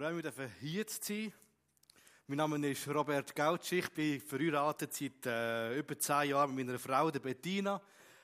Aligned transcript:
freue 0.00 0.14
mich, 0.14 0.24
hier 0.62 0.86
zu 0.86 0.98
sein. 1.02 1.30
Mein 2.26 2.38
Name 2.38 2.70
ist 2.70 2.88
Robert 2.88 3.36
Gautsch. 3.36 3.72
Ich 3.72 3.90
bin 3.90 4.18
verheiratet 4.18 4.94
seit 4.94 5.26
äh, 5.26 5.78
über 5.78 5.98
zehn 5.98 6.30
Jahren 6.30 6.54
mit 6.54 6.66
meiner 6.66 6.78
Frau, 6.78 7.10
der 7.10 7.20
Bettina. 7.20 7.78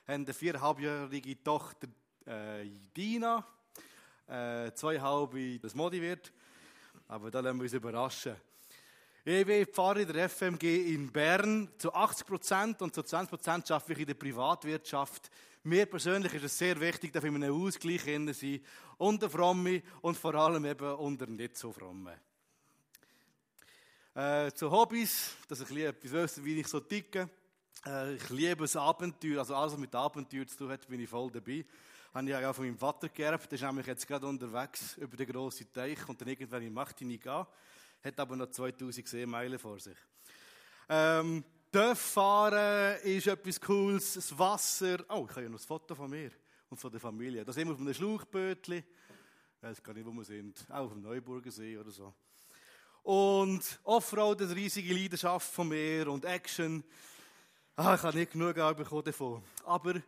Wir 0.07 0.15
haben 0.15 0.23
eine 0.23 0.33
viereinhalbjährige 0.33 1.43
Tochter, 1.43 1.87
äh, 2.25 2.65
Dina. 2.95 3.45
Äh, 4.27 4.71
zweieinhalb, 4.73 5.61
das 5.61 5.75
Modi 5.75 6.01
wird. 6.01 6.33
Aber 7.09 7.29
da 7.29 7.41
lassen 7.41 7.57
wir 7.59 7.65
uns 7.65 7.73
überraschen. 7.73 8.35
Ich 9.23 9.45
bin 9.45 9.67
Pfarrer 9.67 10.03
der 10.05 10.29
FMG 10.29 10.95
in 10.95 11.11
Bern 11.11 11.69
zu 11.77 11.93
80 11.93 12.25
Prozent 12.25 12.81
und 12.81 12.95
zu 12.95 13.03
20 13.03 13.29
Prozent 13.29 13.69
arbeite 13.69 13.93
ich 13.93 13.99
in 13.99 14.07
der 14.07 14.15
Privatwirtschaft. 14.15 15.29
Mir 15.67 15.85
persönlich 15.85 16.33
ist 16.33 16.45
es 16.45 16.57
sehr 16.57 16.79
wichtig, 16.79 17.11
dass 17.11 17.21
wir 17.21 17.29
in 17.29 17.43
einem 17.43 17.61
Ausgleich 17.61 18.01
sind, 18.03 18.61
unter 18.97 19.29
Fromme 19.29 19.83
und 19.99 20.17
vor 20.17 20.33
allem 20.33 20.63
eben 20.63 20.95
unter 20.95 21.27
nicht 21.27 21.57
so 21.57 21.73
Fromme. 21.73 22.21
Äh, 24.15 24.49
zu 24.53 24.71
Hobbys, 24.71 25.35
dass 25.45 25.59
ich 25.59 25.77
etwas 25.79 26.11
wissen, 26.13 26.45
wie 26.45 26.61
ich 26.61 26.67
so 26.67 26.79
ticke. 26.79 27.29
Äh, 27.85 28.15
ich 28.15 28.29
liebe 28.29 28.61
das 28.61 28.77
Abenteuer, 28.77 29.39
also 29.39 29.55
alles, 29.55 29.73
was 29.73 29.79
mit 29.81 29.93
Abenteuer 29.93 30.47
zu 30.47 30.57
tun 30.57 30.69
hat, 30.69 30.87
bin 30.87 31.01
ich 31.01 31.09
voll 31.09 31.29
dabei. 31.31 31.65
Habe 32.13 32.29
ich 32.29 32.35
auch 32.37 32.55
von 32.55 32.65
meinem 32.65 32.77
Vater 32.77 33.09
geerbt, 33.09 33.51
der 33.51 33.57
ist 33.57 33.65
nämlich 33.65 33.87
jetzt 33.87 34.07
gerade 34.07 34.25
unterwegs 34.25 34.95
über 34.95 35.17
den 35.17 35.27
grossen 35.27 35.67
Teich 35.73 36.07
und 36.07 36.21
dann 36.21 36.29
irgendwann 36.29 36.63
in 36.63 36.71
Machtini 36.71 37.17
gehen. 37.17 37.45
Hat 38.05 38.19
aber 38.21 38.37
noch 38.37 38.51
2000 38.51 39.05
Seemeilen 39.05 39.59
vor 39.59 39.81
sich. 39.81 39.97
Ähm, 40.87 41.43
Dörf 41.69 41.99
fahren 41.99 42.97
ist 43.03 43.27
etwas 43.27 43.59
Cooles, 43.59 44.13
das 44.13 44.39
Wasser. 44.39 45.03
Oh, 45.09 45.25
ich 45.25 45.31
habe 45.31 45.43
ja 45.43 45.49
noch 45.49 45.59
ein 45.59 45.65
Foto 45.65 45.95
von 45.95 46.09
mir 46.09 46.31
und 46.69 46.77
von 46.77 46.89
der 46.89 47.01
Familie. 47.01 47.43
Da 47.43 47.51
sind 47.51 47.67
wir 47.67 47.73
auf 47.73 47.81
einem 47.81 47.93
Schlauchbötli. 47.93 48.77
Ich 48.77 49.63
weiß 49.63 49.83
gar 49.83 49.93
nicht, 49.93 50.05
wo 50.05 50.11
wir 50.11 50.23
sind. 50.23 50.65
Auch 50.69 50.85
auf 50.85 50.93
dem 50.93 51.01
Neuburger 51.01 51.51
See 51.51 51.77
oder 51.77 51.91
so. 51.91 52.13
Und 53.03 53.81
Offroad, 53.83 54.43
eine 54.43 54.55
riesige 54.55 54.93
Leidenschaft 54.93 55.53
von 55.53 55.67
mir 55.67 56.09
und 56.09 56.23
Action. 56.23 56.85
Ah, 57.75 57.95
ich 57.95 58.01
habe 58.01 58.17
nicht 58.17 58.31
genug 58.31 58.55
bekommen 58.55 59.03
davon. 59.03 59.43
Aber, 59.65 59.95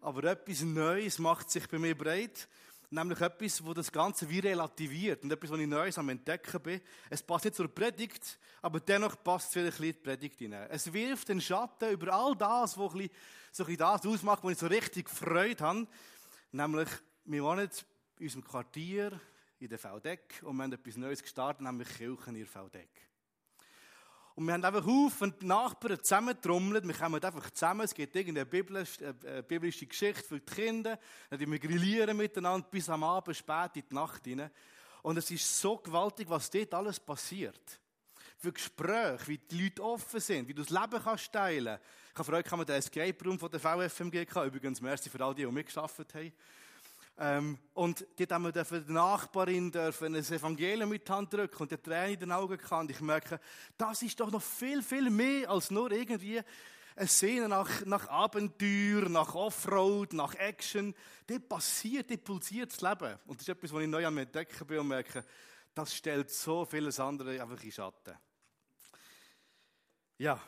aber 0.00 0.24
etwas 0.24 0.62
Neues 0.62 1.20
macht 1.20 1.52
sich 1.52 1.68
bei 1.68 1.78
mir 1.78 1.96
breit. 1.96 2.48
Nämlich 2.90 3.20
etwas, 3.20 3.64
wo 3.64 3.74
das 3.74 3.90
Ganze 3.90 4.28
wie 4.28 4.38
relativiert 4.38 5.22
und 5.24 5.32
etwas, 5.32 5.50
was 5.50 5.58
ich 5.58 5.66
Neues 5.66 5.98
am 5.98 6.08
Entdecken 6.08 6.60
bin. 6.60 6.80
Es 7.10 7.22
passt 7.22 7.44
nicht 7.44 7.56
zur 7.56 7.68
Predigt, 7.68 8.38
aber 8.62 8.78
dennoch 8.80 9.22
passt 9.22 9.48
es 9.48 9.52
vielleicht 9.52 9.80
in 9.80 9.84
die 9.86 9.92
Predigt 9.94 10.38
hinein. 10.38 10.68
Es 10.70 10.92
wirft 10.92 11.28
den 11.28 11.40
Schatten 11.40 11.90
über 11.90 12.12
all 12.12 12.36
das, 12.36 12.78
was 12.78 12.92
so 13.52 13.64
ein 13.64 13.76
das 13.76 14.06
ausmacht, 14.06 14.44
wo 14.44 14.50
ich 14.50 14.58
so 14.58 14.66
richtig 14.66 15.10
Freude 15.10 15.64
habe. 15.64 15.86
Nämlich, 16.52 16.88
wir 17.24 17.42
wohnen 17.42 17.68
in 18.18 18.24
unserem 18.24 18.44
Quartier 18.44 19.20
in 19.58 19.68
der 19.68 19.78
VDEC 19.78 20.42
und 20.42 20.56
wir 20.56 20.62
haben 20.64 20.72
etwas 20.72 20.96
Neues 20.96 21.22
gestartet, 21.22 21.62
nämlich 21.62 21.88
Kirchen 21.88 22.36
in 22.36 22.44
der 22.44 22.46
VDEC. 22.46 22.88
Und 24.36 24.44
wir 24.46 24.52
haben 24.52 24.64
einfach 24.66 24.84
Haufen 24.84 25.32
Nachbarn 25.40 25.98
zusammentrommelt. 26.02 26.86
Wir 26.86 26.92
kommen 26.92 27.24
einfach 27.24 27.50
zusammen. 27.50 27.80
Es 27.80 27.94
gibt 27.94 28.14
irgendeine 28.14 28.44
biblische, 28.44 29.02
äh, 29.24 29.42
biblische 29.42 29.86
Geschichte 29.86 30.22
für 30.22 30.38
die 30.38 30.54
Kinder. 30.54 30.98
Dann 31.30 31.50
wir 31.50 31.58
grillieren 31.58 32.14
miteinander 32.14 32.68
bis 32.70 32.90
am 32.90 33.02
Abend, 33.02 33.34
spät 33.34 33.76
in 33.76 33.84
die 33.90 33.94
Nacht 33.94 34.24
hinein. 34.24 34.50
Und 35.00 35.16
es 35.16 35.30
ist 35.30 35.58
so 35.58 35.78
gewaltig, 35.78 36.28
was 36.28 36.50
dort 36.50 36.74
alles 36.74 37.00
passiert. 37.00 37.80
Für 38.36 38.52
Gespräche, 38.52 39.26
wie 39.26 39.38
die 39.38 39.62
Leute 39.62 39.82
offen 39.82 40.20
sind, 40.20 40.46
wie 40.48 40.52
du 40.52 40.62
das 40.62 40.70
Leben 40.70 41.02
kannst 41.02 41.32
teilen. 41.32 41.78
Ich 42.12 42.18
habe 42.18 42.24
Freude, 42.24 42.46
kann 42.46 42.58
man 42.58 42.66
den 42.66 42.76
Escape 42.76 43.24
Room 43.24 43.38
von 43.38 43.50
der 43.50 43.58
VFMG 43.58 44.26
Übrigens, 44.44 44.82
merci 44.82 45.08
für 45.08 45.24
all 45.24 45.34
die, 45.34 45.46
die 45.46 45.50
mitgearbeitet 45.50 46.14
haben. 46.14 46.32
Ähm, 47.18 47.58
und 47.72 48.06
dort 48.18 48.32
haben 48.32 48.44
wir 48.44 48.52
der 48.52 48.66
Nachbarin 48.88 49.70
dürfen 49.72 50.14
ein 50.14 50.22
Evangelium 50.22 50.90
mit 50.90 51.08
die 51.08 51.12
Hand 51.12 51.32
drücken 51.32 51.62
und 51.62 51.70
der 51.70 51.82
Tränen 51.82 52.14
in 52.14 52.20
den 52.20 52.32
Augen 52.32 52.58
kann. 52.58 52.88
Ich 52.90 53.00
merke, 53.00 53.40
das 53.78 54.02
ist 54.02 54.20
doch 54.20 54.30
noch 54.30 54.42
viel, 54.42 54.82
viel 54.82 55.08
mehr 55.08 55.48
als 55.48 55.70
nur 55.70 55.90
irgendwie 55.92 56.42
eine 56.94 57.08
Szene 57.08 57.48
nach, 57.48 57.84
nach 57.84 58.08
Abenteuer, 58.08 59.08
nach 59.08 59.34
Offroad, 59.34 60.12
nach 60.12 60.34
Action. 60.34 60.94
Dort 61.26 61.48
passiert, 61.48 62.10
dort 62.10 62.24
pulsiert 62.24 62.72
das 62.72 62.80
Leben. 62.80 63.18
Und 63.26 63.40
das 63.40 63.48
ist 63.48 63.54
etwas, 63.54 63.72
was 63.72 63.82
ich 63.82 63.88
neu 63.88 64.04
am 64.04 64.18
Entdecken 64.18 64.66
bin 64.66 64.78
und 64.78 64.88
merke, 64.88 65.24
das 65.74 65.94
stellt 65.94 66.30
so 66.30 66.64
vieles 66.64 67.00
andere 67.00 67.40
einfach 67.40 67.62
in 67.62 67.72
Schatten. 67.72 68.14
Ja, 70.18 70.40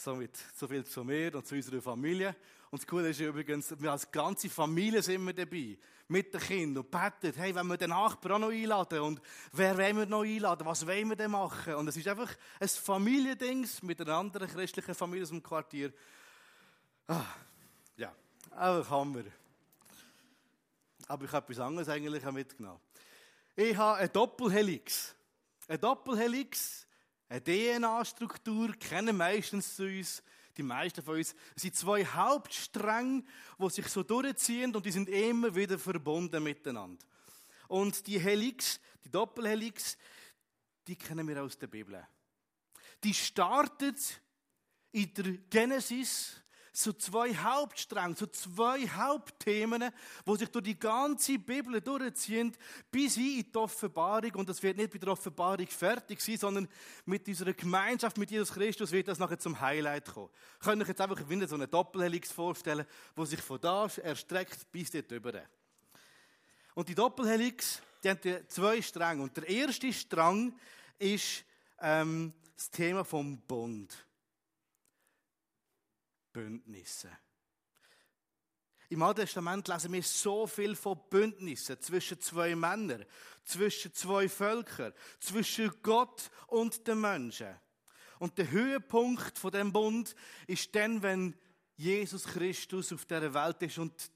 somit 0.00 0.36
so 0.54 0.68
viel 0.68 0.84
zu 0.84 1.04
mir 1.04 1.34
und 1.34 1.46
zu 1.46 1.54
unserer 1.54 1.82
Familie. 1.82 2.34
Und 2.70 2.82
das 2.82 2.86
Coole 2.86 3.10
ist 3.10 3.20
übrigens, 3.20 3.74
wir 3.80 3.90
als 3.90 4.10
ganze 4.10 4.48
Familie 4.48 5.02
sind 5.02 5.24
wir 5.24 5.32
dabei. 5.32 5.76
Mit 6.10 6.32
den 6.32 6.40
Kindern 6.40 6.84
und 6.84 6.90
beten, 6.90 7.36
hey, 7.36 7.54
wenn 7.54 7.66
wir 7.66 7.76
den 7.76 7.90
Nachbarn 7.90 8.32
auch 8.32 8.48
noch 8.48 8.50
einladen 8.50 9.00
und 9.00 9.20
wer 9.52 9.76
wollen 9.76 9.96
wir 9.98 10.06
noch 10.06 10.22
einladen, 10.22 10.66
was 10.66 10.86
wollen 10.86 11.10
wir 11.10 11.16
denn 11.16 11.30
machen? 11.30 11.74
Und 11.74 11.88
es 11.88 11.96
ist 11.96 12.08
einfach 12.08 12.34
ein 12.58 12.68
Familiendings 12.68 13.82
mit 13.82 14.00
einer 14.00 14.14
anderen 14.14 14.48
christlichen 14.48 14.94
Familie 14.94 15.24
aus 15.24 15.30
dem 15.30 15.42
Quartier. 15.42 15.92
Ah, 17.06 17.24
ja, 17.96 18.14
einfach 18.52 18.90
Hammer. 18.90 19.24
Aber 21.08 21.24
ich 21.24 21.32
habe 21.32 21.44
etwas 21.44 21.66
anderes 21.66 21.88
eigentlich 21.90 22.24
mitgenommen. 22.24 22.80
Ich 23.54 23.76
habe 23.76 23.98
eine 23.98 24.08
Doppelhelix. 24.08 25.14
Eine 25.66 25.78
Doppelhelix, 25.78 26.86
eine 27.28 27.42
DNA-Struktur, 27.42 28.72
kennen 28.74 29.16
meistens 29.16 29.76
zu 29.76 29.84
uns 29.84 30.22
die 30.58 30.62
meisten 30.64 31.02
von 31.02 31.14
uns, 31.14 31.34
es 31.54 31.62
sind 31.62 31.76
zwei 31.76 32.04
Hauptstränge, 32.04 33.22
die 33.58 33.70
sich 33.70 33.86
so 33.86 34.02
durchziehen 34.02 34.74
und 34.74 34.84
die 34.84 34.90
sind 34.90 35.08
immer 35.08 35.54
wieder 35.54 35.78
verbunden 35.78 36.42
miteinander. 36.42 37.04
Und 37.68 38.06
die 38.06 38.18
Helix, 38.18 38.80
die 39.04 39.10
Doppelhelix, 39.10 39.96
die 40.86 40.96
kennen 40.96 41.28
wir 41.28 41.42
aus 41.42 41.56
der 41.56 41.68
Bibel. 41.68 42.04
Die 43.04 43.14
startet 43.14 44.20
in 44.90 45.14
der 45.14 45.32
Genesis 45.48 46.42
so 46.72 46.92
zwei 46.92 47.34
Hauptstränge, 47.34 48.14
so 48.14 48.26
zwei 48.26 48.86
Hauptthemen, 48.88 49.90
wo 50.24 50.36
sich 50.36 50.48
durch 50.48 50.64
die 50.64 50.78
ganze 50.78 51.38
Bibel 51.38 51.80
durchziehen, 51.80 52.54
bis 52.90 53.14
hin 53.14 53.38
in 53.38 53.52
die 53.52 53.58
Offenbarung. 53.58 54.34
Und 54.36 54.48
das 54.48 54.62
wird 54.62 54.76
nicht 54.76 54.92
bei 54.92 54.98
der 54.98 55.10
Offenbarung 55.10 55.66
fertig 55.66 56.20
sein, 56.20 56.36
sondern 56.36 56.68
mit 57.04 57.26
unserer 57.26 57.52
Gemeinschaft 57.52 58.16
mit 58.18 58.30
Jesus 58.30 58.52
Christus 58.52 58.92
wird 58.92 59.08
das 59.08 59.18
nachher 59.18 59.38
zum 59.38 59.60
Highlight 59.60 60.06
kommen. 60.06 60.30
Kann 60.60 60.80
euch 60.80 60.88
jetzt 60.88 61.00
einfach 61.00 61.18
so 61.46 61.54
eine 61.54 61.68
Doppelhelix 61.68 62.32
vorstellen, 62.32 62.86
wo 63.16 63.24
sich 63.24 63.40
von 63.40 63.60
da 63.60 63.86
erstreckt 64.02 64.70
bis 64.72 64.90
dort 64.90 65.10
drüber. 65.10 65.42
Und 66.74 66.88
die 66.88 66.94
Doppelhelix, 66.94 67.82
die 68.02 68.10
haben 68.10 68.20
zwei 68.48 68.80
Stränge. 68.80 69.22
Und 69.22 69.36
der 69.36 69.48
erste 69.48 69.92
Strang 69.92 70.54
ist 70.98 71.44
ähm, 71.80 72.32
das 72.56 72.70
Thema 72.70 73.04
vom 73.04 73.38
Bund. 73.40 74.07
Bündnisse. 76.32 77.10
Im 78.90 79.02
Alten 79.02 79.20
Testament 79.20 79.68
lesen 79.68 79.92
wir 79.92 80.02
so 80.02 80.46
viel 80.46 80.74
von 80.74 80.98
Bündnissen 81.10 81.78
zwischen 81.80 82.20
zwei 82.20 82.56
Männern, 82.56 83.04
zwischen 83.44 83.92
zwei 83.92 84.28
Völkern, 84.28 84.94
zwischen 85.20 85.72
Gott 85.82 86.30
und 86.46 86.86
den 86.86 87.00
Menschen. 87.00 87.54
Und 88.18 88.38
der 88.38 88.50
Höhepunkt 88.50 89.38
von 89.38 89.52
dem 89.52 89.72
Bund 89.72 90.14
ist 90.46 90.74
dann, 90.74 91.02
wenn 91.02 91.36
Jesus 91.76 92.24
Christus 92.24 92.92
auf 92.92 93.04
der 93.04 93.32
Welt 93.34 93.62
ist 93.62 93.78
und 93.78 94.10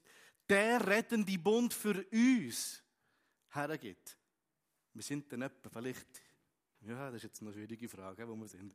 der 0.49 0.85
rettende 0.85 1.37
Bund 1.37 1.73
für 1.73 2.05
uns 2.11 2.83
hergibt. 3.51 4.17
Wir 4.93 5.03
sind 5.03 5.31
dann 5.31 5.43
etwa 5.43 5.69
vielleicht, 5.69 6.21
ja, 6.81 7.07
das 7.07 7.17
ist 7.17 7.23
jetzt 7.23 7.41
eine 7.41 7.53
schwierige 7.53 7.87
Frage, 7.87 8.27
wo 8.27 8.35
wir 8.35 8.47
sind. 8.47 8.73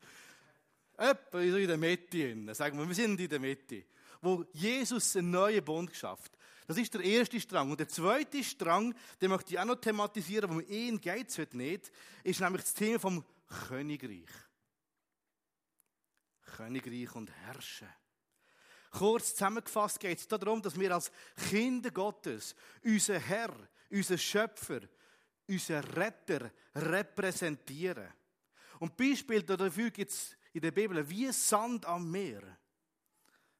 Etwa 0.98 1.40
in 1.40 1.68
der 1.68 1.78
Mitte. 1.78 2.54
Sagen 2.54 2.76
wir, 2.76 2.86
wir 2.86 2.94
sind 2.94 3.20
in 3.20 3.28
der 3.28 3.38
Mitte. 3.38 3.84
Wo 4.20 4.44
Jesus 4.52 5.16
einen 5.16 5.30
neuen 5.30 5.64
Bund 5.64 5.90
geschafft. 5.90 6.36
Das 6.66 6.76
ist 6.76 6.92
der 6.92 7.02
erste 7.02 7.40
Strang. 7.40 7.70
Und 7.70 7.80
der 7.80 7.88
zweite 7.88 8.42
Strang, 8.42 8.94
den 9.20 9.30
möchte 9.30 9.54
ich 9.54 9.60
auch 9.60 9.64
noch 9.64 9.80
thematisieren, 9.80 10.50
wo 10.50 10.54
um 10.54 10.60
ihn 10.68 11.00
geht 11.00 11.36
heute 11.38 11.56
nicht, 11.56 11.92
ist 12.24 12.40
nämlich 12.40 12.62
das 12.62 12.74
Thema 12.74 12.98
vom 12.98 13.24
Königreich. 13.68 14.28
Königreich 16.56 17.14
und 17.14 17.30
Herrschen. 17.30 17.88
Kurz 18.90 19.32
zusammengefasst 19.32 20.00
geht 20.00 20.18
es 20.18 20.26
darum, 20.26 20.60
dass 20.60 20.78
wir 20.78 20.92
als 20.92 21.12
Kinder 21.48 21.90
Gottes 21.90 22.56
unser 22.82 23.18
Herr, 23.18 23.54
unser 23.90 24.18
Schöpfer, 24.18 24.80
unser 25.46 25.96
Retter 25.96 26.50
repräsentieren. 26.74 28.12
Und 28.80 28.96
Beispiel 28.96 29.42
dafür 29.42 29.90
gibt 29.90 30.10
es 30.10 30.36
in 30.52 30.60
der 30.60 30.70
Bibel 30.70 31.08
wie 31.08 31.30
Sand 31.32 31.86
am 31.86 32.10
Meer. 32.10 32.42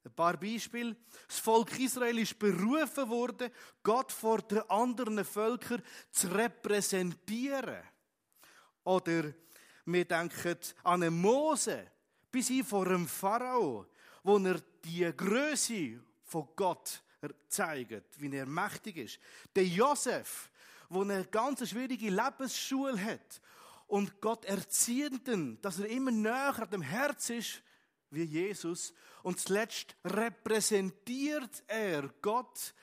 Ein 0.04 0.14
paar 0.14 0.36
Beispiele. 0.38 0.96
Das 1.26 1.38
Volk 1.38 1.78
Israel 1.78 2.18
ist 2.18 2.38
berufen 2.38 3.08
worden, 3.08 3.50
Gott 3.82 4.10
vor 4.10 4.38
den 4.38 4.62
anderen 4.70 5.24
Völkern 5.24 5.82
zu 6.10 6.28
repräsentieren. 6.28 7.82
Oder 8.84 9.34
wir 9.84 10.04
denken 10.04 10.58
an 10.84 11.02
einen 11.02 11.20
Mose, 11.20 11.90
bis 12.30 12.48
hin 12.48 12.64
vor 12.64 12.86
einem 12.86 13.06
Pharao, 13.06 13.86
wo 14.22 14.38
er 14.38 14.60
die 14.84 15.12
Größe 15.14 16.00
von 16.24 16.48
Gott 16.56 17.02
zeigt, 17.48 18.20
wie 18.20 18.34
er 18.34 18.46
mächtig 18.46 18.96
ist. 18.96 19.18
Der 19.54 19.66
Josef, 19.66 20.50
wo 20.88 21.02
eine 21.02 21.24
ganz 21.26 21.68
schwierige 21.68 22.10
Lebensschule 22.10 22.98
hat 23.02 23.40
und 23.88 24.20
Gott 24.20 24.44
erziehenden, 24.44 25.60
dass 25.60 25.80
er 25.80 25.88
immer 25.88 26.10
näher 26.10 26.54
an 26.58 26.70
dem 26.70 26.82
Herz 26.82 27.30
ist 27.30 27.62
wie 28.10 28.22
Jesus. 28.22 28.94
Und 29.22 29.40
zuletzt 29.40 29.96
repräsentiert 30.04 31.64
er 31.66 32.08
Gott 32.22 32.74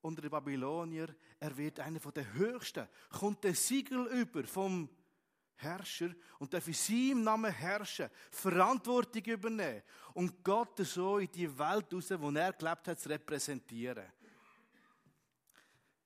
unter 0.00 0.22
den 0.22 0.30
Babylonier. 0.30 1.14
Er 1.40 1.56
wird 1.56 1.80
einer 1.80 1.98
der 1.98 2.32
Höchsten, 2.34 2.86
kommt 3.10 3.42
der 3.42 3.54
Siegel 3.54 4.06
über 4.06 4.44
vom 4.44 4.88
Herrscher 5.56 6.10
und 6.38 6.52
darf 6.52 6.66
in 6.66 6.74
seinem 6.74 7.22
Namen 7.22 7.52
herrschen, 7.52 8.10
Verantwortung 8.30 9.24
übernehmen 9.24 9.82
und 10.12 10.44
Gott 10.44 10.78
so 10.78 11.18
in 11.18 11.30
die 11.32 11.58
Welt 11.58 11.92
raus, 11.92 12.10
wo 12.18 12.30
er 12.30 12.52
gelebt 12.52 12.88
hat, 12.88 13.00
zu 13.00 13.08
repräsentieren. 13.08 14.04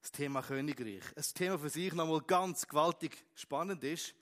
Das 0.01 0.13
Thema 0.13 0.43
Königreich. 0.43 1.05
Ein 1.17 1.25
Thema 1.35 1.59
für 1.59 1.71
sich 1.71 1.93
nochmal 1.93 2.21
ganz 2.21 2.67
gewaltig 2.67 3.25
spannend 3.35 3.83
ist. 3.83 4.15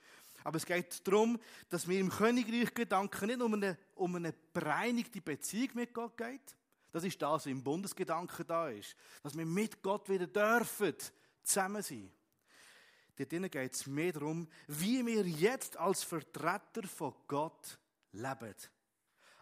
Aber 0.46 0.58
es 0.58 0.64
geht 0.64 1.04
darum, 1.08 1.40
dass 1.68 1.88
mir 1.88 1.98
im 1.98 2.08
Königreich 2.08 2.72
Gedanken 2.72 3.26
nicht 3.26 3.42
um 3.42 3.54
eine, 3.54 3.76
um 3.96 4.14
eine 4.14 4.32
bereinigte 4.32 5.20
Beziehung 5.20 5.70
mit 5.74 5.92
Gott 5.92 6.16
geht. 6.16 6.56
Das 6.92 7.02
ist 7.02 7.20
das, 7.20 7.32
was 7.32 7.46
im 7.46 7.64
Bundesgedanken 7.64 8.46
da 8.46 8.68
ist. 8.68 8.94
Dass 9.24 9.36
wir 9.36 9.44
mit 9.44 9.82
Gott 9.82 10.08
wieder 10.08 10.28
dürfen 10.28 10.94
zusammen 11.42 11.82
sein. 11.82 12.12
Dort 13.16 13.50
geht 13.50 13.74
es 13.74 13.88
mehr 13.88 14.12
darum, 14.12 14.46
wie 14.68 15.04
wir 15.04 15.26
jetzt 15.26 15.76
als 15.78 16.04
Vertreter 16.04 16.84
von 16.84 17.12
Gott 17.26 17.76
leben. 18.12 18.54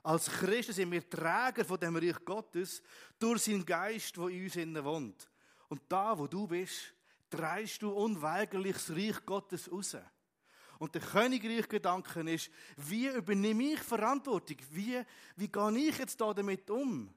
Als 0.05 0.31
Christen 0.31 0.73
sind 0.73 0.91
wir 0.91 1.07
Träger 1.07 1.67
von 1.67 1.79
dem 1.79 1.97
Reich 1.97 2.25
Gottes 2.25 2.83
durch 3.19 3.43
seinen 3.43 3.67
Geist, 3.67 4.17
der 4.17 4.29
in 4.29 4.45
uns 4.45 4.57
innen 4.57 4.83
wohnt. 4.83 5.29
Und 5.69 5.83
da, 5.87 6.19
wo 6.19 6.27
du 6.27 6.47
bist, 6.47 6.95
dreist 7.29 7.83
du 7.83 7.91
unweigerlich 7.91 8.77
das 8.77 8.91
Reich 8.91 9.27
Gottes 9.27 9.71
raus. 9.71 9.99
Und 10.79 10.95
der 10.95 11.03
Königreich-Gedanke 11.03 12.21
ist, 12.31 12.51
wie 12.77 13.09
übernehme 13.09 13.73
ich 13.73 13.81
Verantwortung? 13.81 14.57
Wie, 14.71 15.03
wie 15.37 15.49
gehe 15.49 15.79
ich 15.79 15.99
jetzt 15.99 16.21
da 16.21 16.33
damit 16.35 16.69
um? 16.71 17.13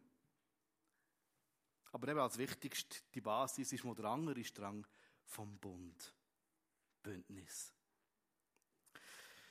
Aber 1.91 2.07
eben 2.09 2.19
als 2.19 2.37
wichtigste, 2.37 2.97
die 3.13 3.21
Basis 3.21 3.71
ist 3.73 3.83
mal 3.83 3.95
der 3.95 4.05
andere 4.05 4.43
Strang 4.43 4.85
vom 5.25 5.57
Bund. 5.57 6.13
Bündnis. 7.01 7.73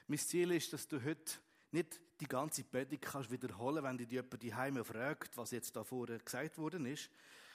Mein 0.07 0.19
Ziel 0.19 0.53
ist, 0.53 0.73
dass 0.73 0.87
du 0.87 1.03
heute 1.03 1.39
nicht 1.73 2.01
die 2.21 2.29
ganze 2.29 2.65
Predigt 2.65 3.05
kannst 3.05 3.31
wiederholen, 3.31 3.83
wenn 3.83 3.99
dich 3.99 4.11
jemand 4.11 4.43
die 4.43 4.55
Heime 4.55 4.85
fragt, 4.85 5.37
was 5.37 5.51
jetzt 5.51 5.75
da 5.75 5.83
vorher 5.83 6.19
gesagt 6.19 6.59
worden 6.59 6.87
ist. 6.87 7.11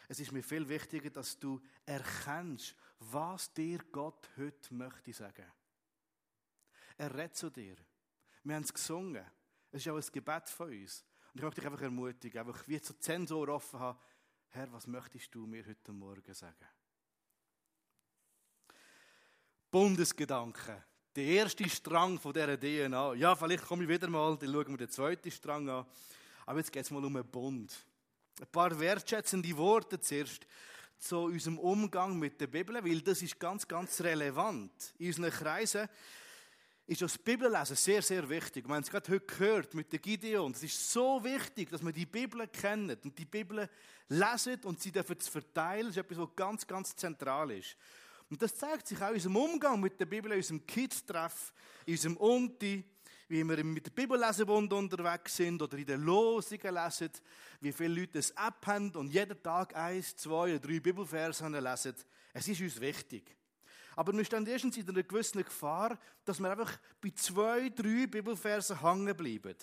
Es 0.10 0.20
ist 0.20 0.32
mir 0.32 0.44
viel 0.44 0.68
wichtiger, 0.68 1.10
dass 1.10 1.40
du 1.40 1.62
erkennst, 1.86 2.76
was 3.00 3.54
dir 3.54 3.80
Gott 3.92 4.30
heute 4.38 4.74
möchte 4.74 5.14
sagen. 5.14 5.46
Er 6.98 7.14
redet 7.14 7.36
zu 7.36 7.50
dir. 7.50 7.76
Wir 8.44 8.56
haben 8.56 8.64
es 8.64 8.74
gesungen. 8.74 9.26
Es 9.72 9.86
ist 9.86 9.92
auch 9.92 9.98
ein 9.98 10.12
Gebet 10.12 10.50
von 10.50 10.70
uns. 10.70 11.06
Und 11.34 11.40
ich 11.40 11.44
möchte 11.44 11.62
dich 11.62 11.70
einfach 11.70 11.82
ermutigen, 11.82 12.40
einfach 12.40 12.68
wie 12.68 12.82
zu 12.82 12.98
Zensor 13.00 13.48
offen 13.50 13.80
haben. 13.80 14.00
Herr, 14.50 14.72
was 14.74 14.86
möchtest 14.88 15.34
du 15.34 15.46
mir 15.48 15.66
heute 15.66 15.94
Morgen 15.94 16.34
sagen? 16.34 16.68
Bundesgedanke. 19.70 20.84
Der 21.16 21.24
erste 21.24 21.70
Strang 21.70 22.20
von 22.20 22.34
dieser 22.34 22.60
DNA. 22.60 23.14
Ja, 23.14 23.36
vielleicht 23.36 23.66
komme 23.66 23.84
ich 23.84 23.90
wieder 23.90 24.10
mal, 24.10 24.38
dann 24.38 24.52
schauen 24.52 24.68
wir 24.68 24.78
den 24.78 24.90
zweiten 24.90 25.32
Strang 25.32 25.70
an. 25.70 25.86
Aber 26.46 26.60
jetzt 26.60 26.72
geht 26.72 26.84
es 26.84 26.92
mal 26.92 27.04
um 27.04 27.16
einen 27.16 27.30
Bund. 27.30 27.74
Ein 28.40 28.48
paar 28.48 28.78
wertschätzende 28.78 29.56
Worte 29.56 30.00
zuerst 30.00 30.46
zu 30.98 31.20
unserem 31.20 31.58
Umgang 31.60 32.18
mit 32.20 32.40
der 32.40 32.48
Bibel, 32.48 32.84
weil 32.84 33.02
das 33.02 33.22
ist 33.22 33.40
ganz, 33.40 33.68
ganz 33.68 34.02
relevant. 34.02 34.94
In 34.98 35.08
unseren 35.08 35.32
Kreisen 35.32 35.88
ist 36.92 37.02
das 37.02 37.18
Bibellesen 37.18 37.78
sehr, 37.78 38.02
sehr 38.02 38.28
wichtig. 38.28 38.68
Wir 38.68 38.76
haben 38.76 38.84
es 38.84 38.92
gerade 38.92 39.10
heute 39.14 39.26
gehört 39.26 39.74
mit 39.74 39.94
der 39.94 40.00
Gideon. 40.00 40.52
Es 40.52 40.62
ist 40.62 40.92
so 40.92 41.24
wichtig, 41.24 41.70
dass 41.70 41.82
wir 41.82 41.94
die 41.94 42.06
Bibel 42.06 42.46
kennen 42.48 42.98
und 43.06 43.18
die 43.18 43.24
Bibel 43.24 43.70
lesen 44.10 44.60
und 44.66 44.82
sie 44.82 44.92
dürfen 44.92 45.18
verteilen. 45.18 45.88
Das 45.88 45.96
ist 45.96 46.04
etwas, 46.04 46.18
was 46.18 46.36
ganz, 46.36 46.68
ganz 46.68 46.94
zentral 46.94 47.52
ist. 47.52 47.78
Und 48.30 48.42
das 48.42 48.58
zeigt 48.58 48.88
sich 48.88 49.02
auch 49.02 49.08
in 49.08 49.14
unserem 49.14 49.38
Umgang 49.38 49.80
mit 49.80 49.98
der 50.02 50.06
Bibel, 50.06 50.34
in 50.34 50.40
unserem 50.40 50.68
Kids-Treff, 50.68 51.54
in 51.86 51.94
unserem 51.94 52.18
Unti, 52.18 52.84
wie 53.30 53.42
wir 53.42 53.64
mit 53.64 53.86
der 53.86 53.92
Bibellesebund 53.92 54.74
unterwegs 54.74 55.38
sind 55.38 55.62
oder 55.62 55.78
in 55.78 55.86
den 55.86 56.02
Losungen 56.02 56.76
lesen, 56.76 57.12
wie 57.62 57.72
viele 57.72 58.02
Leute 58.02 58.20
eine 58.36 58.48
App 58.50 58.68
haben 58.68 58.92
und 58.98 59.14
jeden 59.14 59.42
Tag 59.42 59.78
eins, 59.78 60.18
zwei 60.18 60.56
oder 60.56 60.60
drei 60.60 60.82
Bibelverse 60.82 61.48
lesen. 61.48 61.96
Es 62.34 62.50
ist 62.50 62.60
uns 62.60 62.82
wichtig. 62.82 63.34
Aber 63.96 64.14
wir 64.14 64.24
stehen 64.26 64.48
erstens 64.48 64.78
in 64.78 64.90
einer 64.90 65.04
gewissen 65.04 65.44
Gefahr, 65.44 65.98
dass 66.24 66.40
wir 66.40 66.50
einfach 66.50 66.78
bei 67.02 67.12
zwei, 67.12 67.70
drei 67.70 68.08
Bibelversen 68.08 68.82
hängen 68.82 69.16
bleiben. 69.16 69.56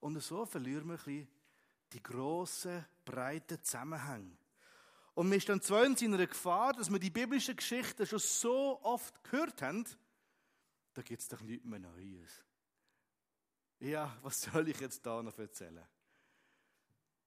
Und 0.00 0.20
so 0.22 0.44
verlieren 0.44 0.86
wir 0.86 0.94
ein 0.94 0.98
bisschen 0.98 1.28
die 1.92 2.02
grossen, 2.02 2.84
breiten 3.04 3.62
Zusammenhänge. 3.62 4.36
Und 5.14 5.30
wir 5.30 5.40
stehen 5.40 5.60
zweitens 5.60 6.02
in 6.02 6.14
einer 6.14 6.26
Gefahr, 6.26 6.72
dass 6.72 6.90
wir 6.90 6.98
die 6.98 7.10
biblischen 7.10 7.56
Geschichten 7.56 8.06
schon 8.06 8.18
so 8.18 8.80
oft 8.82 9.22
gehört 9.24 9.60
haben, 9.62 9.84
da 10.94 11.02
gibt 11.02 11.22
es 11.22 11.28
doch 11.28 11.40
nichts 11.40 11.64
mehr 11.64 11.78
Neues. 11.78 12.44
Ja, 13.80 14.16
was 14.22 14.42
soll 14.42 14.68
ich 14.68 14.78
jetzt 14.80 15.04
da 15.04 15.22
noch 15.22 15.38
erzählen? 15.38 15.86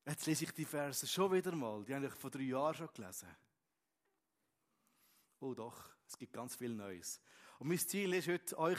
Jetzt 0.06 0.26
lese 0.26 0.44
ich 0.44 0.52
die 0.52 0.66
Verse 0.66 1.08
schon 1.08 1.32
wieder 1.32 1.54
mal. 1.54 1.84
Die 1.84 1.96
habe 1.96 2.06
ich 2.06 2.14
vor 2.14 2.30
drei 2.30 2.44
Jahren 2.44 2.76
schon 2.76 2.90
gelesen. 2.94 3.30
Oh 5.40 5.54
doch, 5.54 5.93
es 6.14 6.20
gibt 6.20 6.34
ganz 6.34 6.56
viel 6.56 6.70
Neues. 6.70 7.20
Und 7.58 7.70
mein 7.70 7.80
Ziel 7.80 8.14
ist 8.14 8.28
heute, 8.28 8.56
euch 8.60 8.78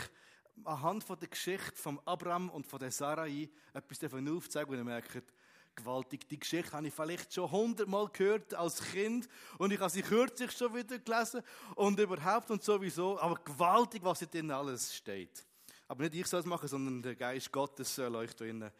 anhand 0.63 1.03
von 1.03 1.19
der 1.19 1.29
Geschichte 1.29 1.75
von 1.75 1.99
Abraham 2.05 2.49
und 2.51 2.65
von 2.65 2.79
der 2.79 2.93
Sarai 2.93 3.51
etwas 3.73 3.99
davon 3.99 4.29
aufzuzeigen, 4.29 4.71
wo 4.71 4.77
ihr 4.77 4.85
merkt, 4.85 5.33
gewaltig. 5.75 6.29
Die 6.29 6.39
Geschichte 6.39 6.71
habe 6.71 6.87
ich 6.87 6.95
vielleicht 6.95 7.35
schon 7.35 7.51
hundertmal 7.51 8.09
gehört 8.13 8.55
als 8.55 8.81
Kind 8.81 9.29
und 9.59 9.73
ich 9.73 9.81
habe 9.81 9.91
sie 9.91 10.03
kürzlich 10.03 10.53
schon 10.53 10.77
wieder 10.77 10.97
gelesen 10.97 11.43
und 11.75 11.99
überhaupt 11.99 12.53
und 12.53 12.63
sowieso, 12.63 13.19
aber 13.19 13.35
gewaltig, 13.43 14.05
was 14.05 14.23
in 14.23 14.31
denen 14.31 14.51
alles 14.53 14.95
steht. 14.95 15.45
Aber 15.89 16.05
nicht 16.05 16.15
ich 16.15 16.27
soll 16.29 16.39
es 16.39 16.47
machen, 16.47 16.69
sondern 16.69 17.03
der 17.03 17.17
Geist 17.17 17.51
Gottes 17.51 17.93
soll 17.93 18.15
euch 18.15 18.33
da 18.37 18.45
innen, 18.45 18.71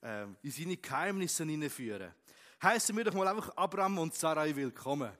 äh, 0.00 0.24
in 0.42 0.50
seine 0.50 0.78
Geheimnisse 0.78 1.44
hineinführen. 1.44 2.14
Heißen 2.62 2.96
wir 2.96 3.04
doch 3.04 3.12
mal 3.12 3.28
einfach 3.28 3.54
Abraham 3.58 3.98
und 3.98 4.14
Sarai 4.14 4.56
willkommen. 4.56 5.12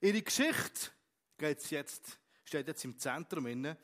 Ihre 0.00 0.22
Geschichte 0.22 0.92
geht's 1.40 1.70
jetzt, 1.70 2.18
steht 2.44 2.68
jetzt 2.68 2.84
im 2.84 2.96
Zentrum 2.98 3.46
inne. 3.46 3.76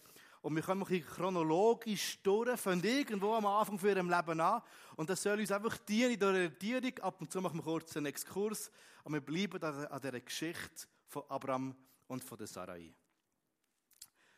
Und 0.43 0.55
wir 0.55 0.63
kommen 0.63 0.83
ein 0.83 0.89
bisschen 0.89 1.09
chronologisch 1.09 2.23
durch, 2.23 2.61
von 2.61 2.81
irgendwo 2.85 3.35
am 3.35 3.47
Anfang 3.47 3.79
für 3.79 3.89
ihrem 3.89 4.09
Leben 4.09 4.41
an. 4.41 4.63
Und 4.95 5.11
das 5.11 5.23
soll 5.23 5.41
uns 5.41 5.51
einfach 5.51 5.77
dienen 5.79 6.13
in 6.13 6.21
der 6.21 6.29
Orientierung. 6.29 6.99
Ab 7.01 7.21
und 7.21 7.33
zu 7.33 7.41
machen 7.41 7.59
wir 7.59 7.65
kurz 7.65 7.97
einen 7.97 8.07
Exkurs. 8.07 8.71
Und 9.03 9.15
wir 9.15 9.21
bleiben 9.21 9.61
an 9.63 10.01
dieser 10.01 10.21
Geschichte 10.21 10.87
von 11.09 11.25
Abraham 11.29 11.75
und 12.07 12.23
von 12.23 12.39
der 12.39 12.47
Sarai. 12.47 12.95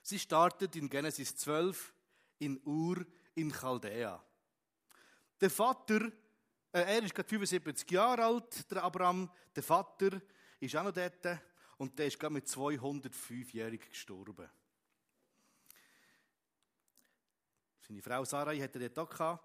Sie 0.00 0.18
startet 0.18 0.76
in 0.76 0.88
Genesis 0.88 1.36
12 1.36 1.92
in 2.38 2.60
Ur 2.64 3.04
in 3.34 3.52
Chaldea. 3.52 4.22
Der 5.40 5.50
Vater, 5.50 6.06
äh, 6.72 6.80
er 6.80 7.02
ist 7.02 7.14
gerade 7.14 7.28
75 7.28 7.90
Jahre 7.90 8.24
alt, 8.24 8.70
der 8.70 8.82
Abraham. 8.82 9.30
Der 9.54 9.62
Vater 9.62 10.22
ist 10.60 10.74
auch 10.76 10.84
noch 10.84 10.92
dort. 10.92 11.40
Und 11.78 11.98
der 11.98 12.08
ist 12.08 12.18
gerade 12.18 12.34
mit 12.34 12.46
205-jährig 12.46 13.88
gestorben. 13.88 14.48
Seine 17.80 18.02
Frau 18.02 18.24
Sarai 18.24 18.58
hatte 18.58 18.90
dort 18.90 19.20
auch. 19.20 19.38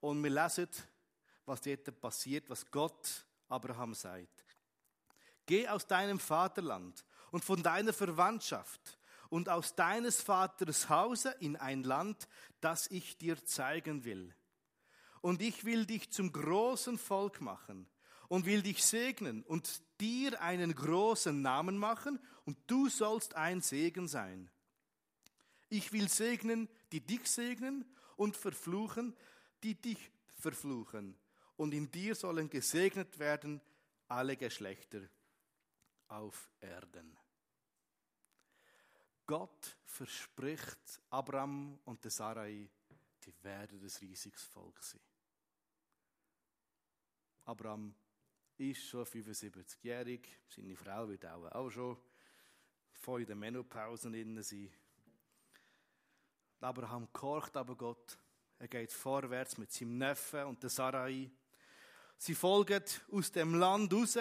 Und 0.00 0.22
wir 0.22 0.30
lesen, 0.30 0.68
was 1.46 1.60
dort 1.60 2.00
passiert, 2.00 2.50
was 2.50 2.68
Gott 2.70 3.24
Abraham 3.48 3.94
sagt. 3.94 4.44
Geh 5.46 5.66
aus 5.68 5.86
deinem 5.86 6.18
Vaterland 6.18 7.04
und 7.30 7.44
von 7.44 7.62
deiner 7.62 7.92
Verwandtschaft 7.92 8.98
und 9.30 9.48
aus 9.48 9.74
deines 9.74 10.20
Vaters 10.20 10.88
Hause 10.88 11.36
in 11.38 11.56
ein 11.56 11.84
Land, 11.84 12.28
das 12.60 12.90
ich 12.90 13.16
dir 13.16 13.44
zeigen 13.44 14.04
will. 14.04 14.34
Und 15.20 15.40
ich 15.40 15.64
will 15.64 15.86
dich 15.86 16.10
zum 16.10 16.32
großen 16.32 16.98
Volk 16.98 17.40
machen 17.40 17.88
und 18.28 18.46
will 18.46 18.62
dich 18.62 18.84
segnen 18.84 19.42
und 19.44 19.82
dir 20.00 20.40
einen 20.40 20.74
großen 20.74 21.40
Namen 21.40 21.78
machen 21.78 22.18
und 22.44 22.58
du 22.66 22.88
sollst 22.88 23.34
ein 23.34 23.60
Segen 23.60 24.08
sein. 24.08 24.50
Ich 25.68 25.92
will 25.92 26.08
segnen, 26.08 26.68
die 26.92 27.00
dich 27.00 27.28
segnen 27.28 27.84
und 28.16 28.36
verfluchen, 28.36 29.16
die 29.62 29.74
dich 29.74 30.10
verfluchen. 30.38 31.18
Und 31.56 31.72
in 31.72 31.90
dir 31.90 32.14
sollen 32.14 32.50
gesegnet 32.50 33.18
werden 33.18 33.60
alle 34.08 34.36
Geschlechter 34.36 35.00
auf 36.08 36.50
Erden. 36.60 37.16
Gott 39.26 39.76
verspricht 39.84 41.00
Abraham 41.10 41.80
und 41.84 42.10
Sarai, 42.10 42.70
die 43.24 43.34
werden 43.42 43.80
ein 43.80 43.90
riesiges 44.00 44.42
Volk 44.44 44.80
sein. 44.84 45.00
Abraham 47.44 47.94
ist 48.58 48.88
schon 48.88 49.04
75-jährig, 49.04 50.28
seine 50.48 50.76
Frau 50.76 51.08
wird 51.08 51.26
auch, 51.26 51.50
auch 51.52 51.70
schon 51.70 51.96
voll 52.92 53.20
in 53.22 53.26
der 53.26 53.36
Menopause 53.36 54.08
innen 54.16 54.42
sein. 54.42 54.70
Abraham 56.60 57.12
korcht 57.12 57.56
aber 57.56 57.76
Gott. 57.76 58.18
Er 58.58 58.68
geht 58.68 58.92
vorwärts 58.92 59.58
mit 59.58 59.70
seinem 59.70 59.98
Neffen 59.98 60.44
und 60.44 60.62
der 60.62 60.70
Sarai. 60.70 61.30
Sie 62.16 62.34
folgen 62.34 62.82
aus 63.12 63.30
dem 63.30 63.54
Land 63.54 63.92
raus 63.92 64.18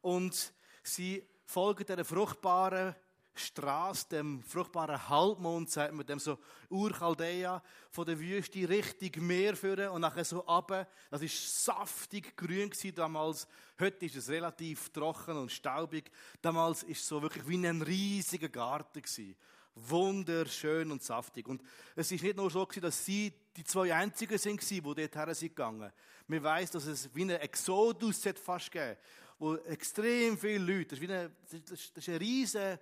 und 0.00 0.52
sie 0.82 1.22
folgen 1.44 1.86
der 1.86 2.04
fruchtbaren 2.04 2.94
Straße, 3.38 4.08
dem 4.08 4.42
fruchtbaren 4.42 5.08
Halbmond, 5.08 5.70
sagt 5.70 5.92
man 5.92 6.06
dem 6.06 6.18
so 6.18 6.38
Urchaldea, 6.70 7.62
von 7.90 8.06
der 8.06 8.18
Wüste 8.18 8.68
Richtung 8.68 9.26
Meer 9.26 9.56
führen 9.56 9.90
und 9.90 10.00
nachher 10.00 10.24
so 10.24 10.40
runter. 10.40 10.86
Das 11.10 11.22
ist 11.22 11.64
saftig 11.64 12.36
grün 12.36 12.70
gewesen 12.70 12.94
damals. 12.94 13.46
Heute 13.78 14.06
ist 14.06 14.16
es 14.16 14.28
relativ 14.28 14.90
trocken 14.90 15.36
und 15.36 15.52
staubig. 15.52 16.10
Damals 16.42 16.82
ist 16.82 17.00
es 17.00 17.08
so 17.08 17.20
wirklich 17.20 17.46
wie 17.48 17.66
ein 17.66 17.82
riesiger 17.82 18.48
Garten 18.48 19.02
gewesen. 19.02 19.36
Wunderschön 19.74 20.90
und 20.90 21.02
saftig. 21.02 21.46
Und 21.46 21.62
es 21.94 22.10
ist 22.10 22.22
nicht 22.22 22.36
nur 22.36 22.50
so 22.50 22.64
gewesen, 22.64 22.82
dass 22.82 23.04
sie 23.04 23.32
die 23.56 23.64
zwei 23.64 23.94
einzigen 23.94 24.38
sind, 24.38 24.70
die 24.70 24.80
dorthin 24.80 25.34
sind 25.34 25.48
gegangen. 25.48 25.92
Man 26.26 26.42
weiß, 26.42 26.70
dass 26.70 26.86
es 26.86 27.14
wie 27.14 27.22
ein 27.22 27.30
Exodus 27.30 28.22
fast 28.42 28.72
gegeben 28.72 28.96
wo 29.38 29.56
extrem 29.56 30.38
viele 30.38 30.58
Leute, 30.58 30.86
das 30.86 30.98
ist, 30.98 31.02
wie 31.02 31.12
eine, 31.12 31.30
das 31.68 31.90
ist 31.94 32.08
eine 32.08 32.20
riesige 32.20 32.80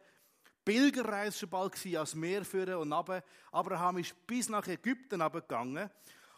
Pilgerreise 0.65 1.39
schon 1.39 1.51
bald 1.51 1.73
gewesen, 1.73 1.97
als 1.99 2.15
Meer 2.15 2.45
führen 2.45 2.77
und 2.77 2.93
runter. 2.93 3.23
Abraham 3.53 3.99
ist 3.99 4.15
bis 4.27 4.49
nach 4.49 4.67
Ägypten 4.67 5.19
gegangen 5.19 5.91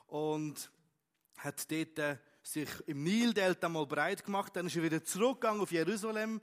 und 0.08 0.70
hat 1.38 1.70
dort 1.70 1.98
äh, 1.98 2.16
sich 2.42 2.68
im 2.86 3.02
Nildelta 3.02 3.68
mal 3.68 3.86
breit 3.86 4.24
gemacht. 4.24 4.54
Dann 4.56 4.66
ist 4.66 4.76
er 4.76 4.82
wieder 4.82 5.04
zurückgegangen 5.04 5.60
auf 5.60 5.72
Jerusalem, 5.72 6.40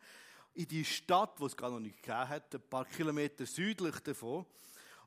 in 0.56 0.68
die 0.68 0.86
Stadt, 0.86 1.40
wo 1.40 1.48
es 1.48 1.58
gar 1.58 1.72
noch 1.72 1.80
nicht 1.80 2.02
gegeben 2.02 2.30
hat, 2.30 2.54
ein 2.54 2.62
paar 2.70 2.86
Kilometer 2.86 3.46
südlich 3.46 4.00
davon. 4.00 4.46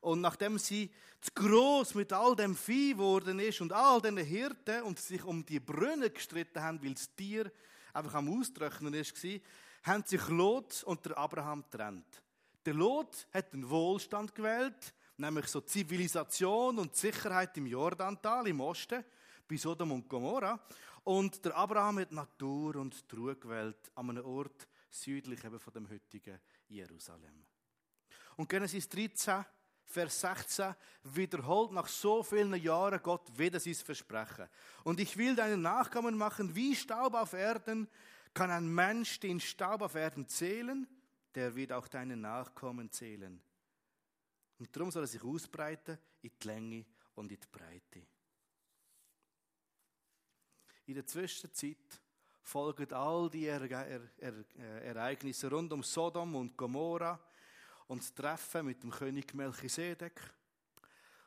Und 0.01 0.21
nachdem 0.21 0.59
sie 0.59 0.91
zu 1.21 1.31
gross 1.35 1.95
mit 1.95 2.13
all 2.13 2.37
dem 2.37 2.55
Vieh 2.55 2.93
geworden 2.93 3.39
ist 3.39 3.61
und 3.61 3.73
all 3.73 4.01
den 4.01 4.17
Hirten 4.19 4.83
und 4.83 4.99
sich 4.99 5.25
um 5.25 5.45
die 5.45 5.61
Brunnen 5.61 6.13
gestritten 6.13 6.63
haben, 6.63 6.83
weil 6.83 6.95
das 6.95 7.15
Tier 7.15 7.51
einfach 7.93 8.15
am 8.15 8.41
Austrocknen 8.41 8.95
ist, 8.95 9.15
haben 9.83 10.05
sich 10.05 10.29
Lot 10.29 10.83
und 10.85 11.05
der 11.07 11.17
Abraham 11.17 11.63
getrennt. 11.63 12.23
Der 12.67 12.75
Lot 12.75 13.29
hat 13.33 13.53
den 13.53 13.71
Wohlstand 13.71 14.35
gewählt, 14.35 14.93
nämlich 15.19 15.47
so 15.47 15.61
Zivilisation 15.61 16.81
und 16.81 16.97
Sicherheit 16.97 17.57
im 17.57 17.67
Jordantal, 17.67 18.49
im 18.49 18.61
Osten, 18.61 19.05
bei 19.47 19.57
Sodom 19.57 19.93
und 19.93 20.09
Gomorra. 20.09 20.59
Und 21.05 21.45
der 21.45 21.57
Abraham 21.57 22.01
hat 22.01 22.11
Natur 22.11 22.75
und 22.75 23.05
Ruhe 23.17 23.37
gewählt, 23.37 23.93
an 23.95 24.11
einem 24.11 24.25
Ort 24.25 24.67
südlich 24.91 25.45
eben 25.45 25.61
von 25.61 25.73
dem 25.75 25.89
heutigen 25.89 26.41
Jerusalem. 26.67 27.47
Und 28.35 28.49
Genesis 28.49 28.89
13 28.89 29.45
Vers 29.85 30.21
16 30.21 30.75
wiederholt 31.05 31.71
nach 31.71 31.87
so 31.87 32.25
vielen 32.25 32.61
Jahren 32.61 33.01
Gott 33.01 33.31
wieder 33.39 33.61
sein 33.61 33.77
Versprechen. 33.77 34.49
Und 34.83 34.99
ich 34.99 35.17
will 35.17 35.37
deinen 35.37 35.63
Nachkommen 35.63 36.19
machen 36.19 36.53
wie 36.57 36.75
Staub 36.75 37.15
auf 37.15 37.33
Erden. 37.33 37.89
Kann 38.35 38.51
ein 38.51 38.67
Mensch 38.67 39.21
den 39.21 39.39
Staub 39.39 39.83
auf 39.83 39.95
Erden 39.95 40.27
zählen? 40.27 40.89
Der 41.37 41.55
wird 41.55 41.73
auch 41.73 41.87
deinen 41.87 42.23
Nachkommen 42.23 42.91
zählen. 42.91 43.41
Und 44.59 44.75
darum 44.75 44.91
soll 44.91 45.05
er 45.05 45.07
sich 45.07 45.23
ausbreiten 45.23 45.99
in 46.23 46.31
die 46.43 46.47
Länge 46.47 46.87
und 47.15 47.31
in 47.31 47.39
die 47.39 47.47
Breite. 47.47 48.07
In 50.87 50.95
der 50.95 51.07
Zwischenzeit 51.07 52.01
folgen 52.43 52.91
all 52.95 53.29
die 53.29 53.47
Ereignisse 53.47 55.51
rund 55.51 55.75
um 55.75 55.83
Sodom 55.83 56.37
und 56.37 56.57
Gomorrah 56.57 57.21
und 57.89 58.01
das 58.01 58.15
Treffen 58.15 58.65
mit 58.65 58.83
dem 58.83 58.91
König 58.91 59.35
Melchisedek. 59.35 60.19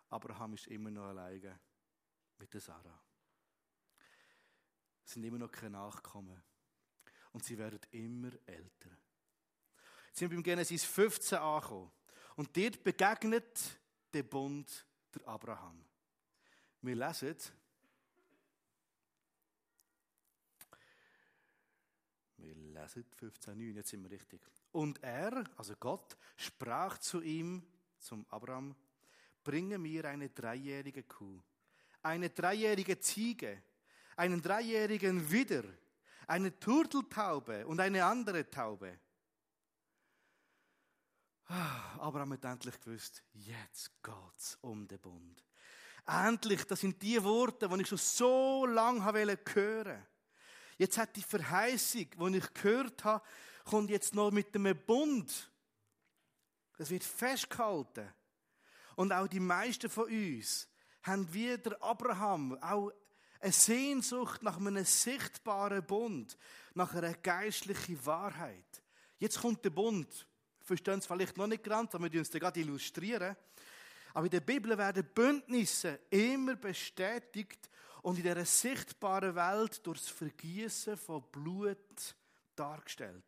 Abraham 0.09 0.55
ist 0.55 0.65
immer 0.67 0.89
noch 0.89 1.05
alleine 1.05 1.59
mit 2.39 2.51
der 2.51 2.61
Sarah. 2.61 2.99
Es 5.05 5.13
sind 5.13 5.23
immer 5.23 5.37
noch 5.37 5.51
keine 5.51 5.71
Nachkommen. 5.71 6.41
Und 7.31 7.43
sie 7.43 7.59
werden 7.59 7.79
immer 7.91 8.31
älter. 8.47 8.89
Sind 10.19 10.31
wir 10.31 10.35
beim 10.35 10.43
Genesis 10.43 10.83
15 10.83 11.38
angekommen. 11.38 11.89
Und 12.35 12.57
dort 12.57 12.83
begegnet 12.83 13.79
der 14.11 14.23
Bund 14.23 14.85
der 15.15 15.25
Abraham. 15.25 15.81
Wir 16.81 16.93
lesen, 16.93 17.38
wir 22.35 22.53
lesen 22.53 23.05
15,9, 23.17 23.75
jetzt 23.75 23.91
sind 23.91 24.03
wir 24.03 24.11
richtig. 24.11 24.41
Und 24.73 25.01
er, 25.01 25.45
also 25.55 25.73
Gott, 25.79 26.17
sprach 26.35 26.97
zu 26.97 27.21
ihm, 27.21 27.63
zum 27.99 28.25
Abraham, 28.27 28.75
bringe 29.41 29.77
mir 29.77 30.03
eine 30.03 30.27
dreijährige 30.27 31.03
Kuh, 31.03 31.41
eine 32.01 32.29
dreijährige 32.29 32.99
Ziege, 32.99 33.63
einen 34.17 34.41
dreijährigen 34.41 35.31
Widder, 35.31 35.63
eine 36.27 36.59
Turteltaube 36.59 37.65
und 37.65 37.79
eine 37.79 38.03
andere 38.03 38.49
Taube. 38.49 38.99
Ah, 41.51 41.97
Abraham 41.97 42.33
hat 42.33 42.45
endlich 42.45 42.79
gewusst, 42.79 43.23
jetzt 43.33 43.91
geht's 44.03 44.55
um 44.61 44.87
den 44.87 44.99
Bund. 44.99 45.43
Endlich, 46.05 46.63
das 46.65 46.81
sind 46.81 47.01
die 47.01 47.21
Worte, 47.23 47.67
die 47.67 47.81
ich 47.81 47.87
schon 47.87 47.97
so 47.97 48.67
lange 48.67 49.03
hören 49.03 49.37
wollte. 49.55 50.05
Jetzt 50.77 50.99
hat 50.99 51.15
die 51.15 51.23
Verheißung, 51.23 52.05
die 52.11 52.37
ich 52.37 52.53
gehört 52.53 53.03
habe, 53.03 53.25
kommt 53.65 53.89
jetzt 53.89 54.13
noch 54.13 54.29
mit 54.29 54.53
einem 54.55 54.77
Bund. 54.77 55.51
Es 56.77 56.91
wird 56.91 57.03
festgehalten. 57.03 58.13
Und 58.95 59.11
auch 59.11 59.27
die 59.27 59.39
meisten 59.39 59.89
von 59.89 60.05
uns 60.05 60.67
haben 61.01 61.33
wie 61.33 61.57
der 61.57 61.81
Abraham 61.81 62.61
auch 62.61 62.91
eine 63.39 63.51
Sehnsucht 63.51 64.43
nach 64.43 64.57
einem 64.57 64.85
sichtbaren 64.85 65.83
Bund, 65.83 66.37
nach 66.75 66.93
einer 66.93 67.15
geistlichen 67.15 68.05
Wahrheit. 68.05 68.83
Jetzt 69.17 69.41
kommt 69.41 69.65
der 69.65 69.71
Bund. 69.71 70.28
Verstehen 70.69 71.01
Sie 71.01 71.07
vielleicht 71.07 71.35
noch 71.35 71.47
nicht 71.47 71.63
ganz, 71.63 71.95
aber 71.95 72.11
wir 72.11 72.19
uns 72.19 72.29
das 72.29 72.39
gerade 72.39 72.59
illustrieren. 72.59 73.35
Aber 74.13 74.25
in 74.25 74.29
der 74.29 74.41
Bibel 74.41 74.77
werden 74.77 75.03
Bündnisse 75.15 76.01
immer 76.11 76.55
bestätigt 76.55 77.71
und 78.03 78.17
in 78.17 78.23
dieser 78.23 78.45
sichtbaren 78.45 79.33
Welt 79.33 79.83
durch 79.83 80.01
das 80.01 80.09
Vergießen 80.09 80.95
von 80.95 81.23
Blut 81.31 82.15
dargestellt. 82.55 83.25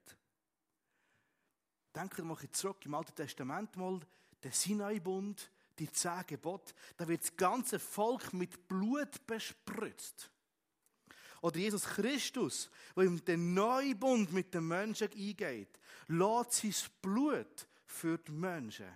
Denken 1.95 2.17
wir 2.17 2.25
mal 2.25 2.51
zurück 2.51 2.86
im 2.86 2.93
Alten 2.93 3.15
Testament 3.15 3.75
mal, 3.75 4.00
der 4.43 4.51
Sinai-Bund, 4.51 5.50
die 5.79 5.91
zehn 5.91 6.24
Gebote, 6.27 6.75
da 6.95 7.07
wird 7.07 7.24
das 7.24 7.36
ganze 7.36 7.79
Volk 7.79 8.33
mit 8.33 8.67
Blut 8.67 9.25
bespritzt. 9.25 10.29
Oder 11.41 11.57
Jesus 11.57 11.83
Christus, 11.83 12.69
der 12.95 13.03
in 13.03 13.24
den 13.25 13.53
Neubund 13.53 14.31
mit 14.31 14.53
den 14.53 14.67
Menschen 14.67 15.10
eingeht, 15.12 15.79
lässt 16.07 16.53
sein 16.53 16.74
Blut 17.01 17.67
für 17.86 18.17
die 18.17 18.31
Menschen. 18.31 18.88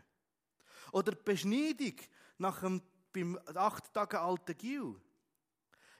Oder 0.91 1.13
die 1.13 1.23
Beschneidung 1.23 1.95
nach 2.37 2.61
dem 2.61 2.81
beim 3.11 3.39
acht 3.55 3.93
Tage 3.93 4.19
alten 4.19 4.57
Gil. 4.57 4.93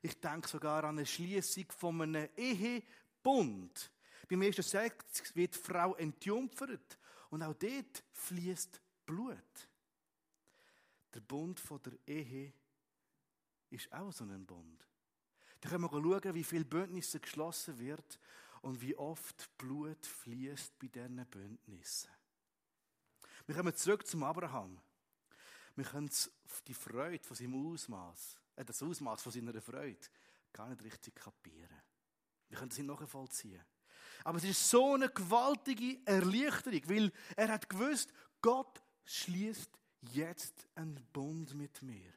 Ich 0.02 0.20
denke 0.20 0.50
sogar 0.50 0.84
an 0.84 0.98
eine 0.98 1.06
Schließung 1.06 1.66
von 1.78 2.02
einem 2.02 2.28
Ehebund 2.36 3.90
beim 4.28 4.42
ersten 4.42 4.64
Sex 4.64 5.36
wird 5.36 5.56
die 5.56 5.60
Frau 5.60 5.96
entjungfert. 5.96 6.98
Und 7.30 7.44
auch 7.44 7.54
dort 7.54 8.04
fließt 8.12 8.82
Blut. 9.06 9.70
Der 11.14 11.22
Bund 11.22 11.60
von 11.60 11.82
der 11.84 11.94
Ehe 12.08 12.54
ist 13.70 13.92
auch 13.92 14.12
so 14.12 14.24
ein 14.24 14.46
Bund. 14.46 14.88
Da 15.62 15.70
können 15.70 15.84
wir 15.84 15.90
schauen, 15.90 16.34
wie 16.34 16.44
viele 16.44 16.66
Bündnisse 16.66 17.20
geschlossen 17.20 17.80
wird 17.80 18.20
und 18.62 18.82
wie 18.82 18.96
oft 18.96 19.50
Blut 19.58 20.06
fließt 20.06 20.78
bei 20.80 20.88
diesen 20.88 21.26
Bündnissen. 21.26 22.10
Wir 23.46 23.56
kommen 23.56 23.76
zurück 23.76 24.08
zum 24.08 24.24
Abraham. 24.24 24.80
Wir 25.76 25.86
können 25.86 26.10
die 26.68 26.74
Freude 26.74 27.24
von 27.24 27.36
seinem 27.36 27.74
Ausmaß, 27.74 28.38
äh, 28.56 28.66
das 28.66 28.82
Ausmaß 28.82 29.22
von 29.22 29.32
seiner 29.32 29.62
Freude, 29.62 30.08
gar 30.54 30.70
nicht 30.70 30.84
richtig 30.84 31.16
kapieren. 31.16 31.82
Wir 32.50 32.58
können 32.58 32.72
es 32.72 32.78
nicht 32.78 32.88
nachvollziehen. 32.88 33.64
Aber 34.24 34.38
es 34.38 34.46
ist 34.46 34.70
so 34.70 34.94
eine 34.94 35.10
gewaltige 35.10 36.00
Erleichterung, 36.06 36.82
weil 36.88 37.12
er 37.36 37.50
hat 37.50 37.70
gewusst, 37.70 38.12
Gott 38.42 38.82
schließt 39.04 39.70
jetzt 40.14 40.68
einen 40.76 41.06
Bund 41.12 41.54
mit 41.54 41.82
mir. 41.82 42.14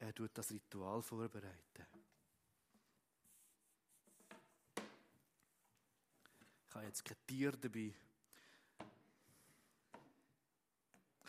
Er 0.00 0.14
tut 0.14 0.30
das 0.32 0.50
Ritual 0.50 1.02
vorbereiten. 1.02 1.86
Ich 6.66 6.74
habe 6.74 6.86
jetzt 6.86 7.04
kein 7.04 7.18
Tier 7.26 7.52
dabei. 7.52 7.94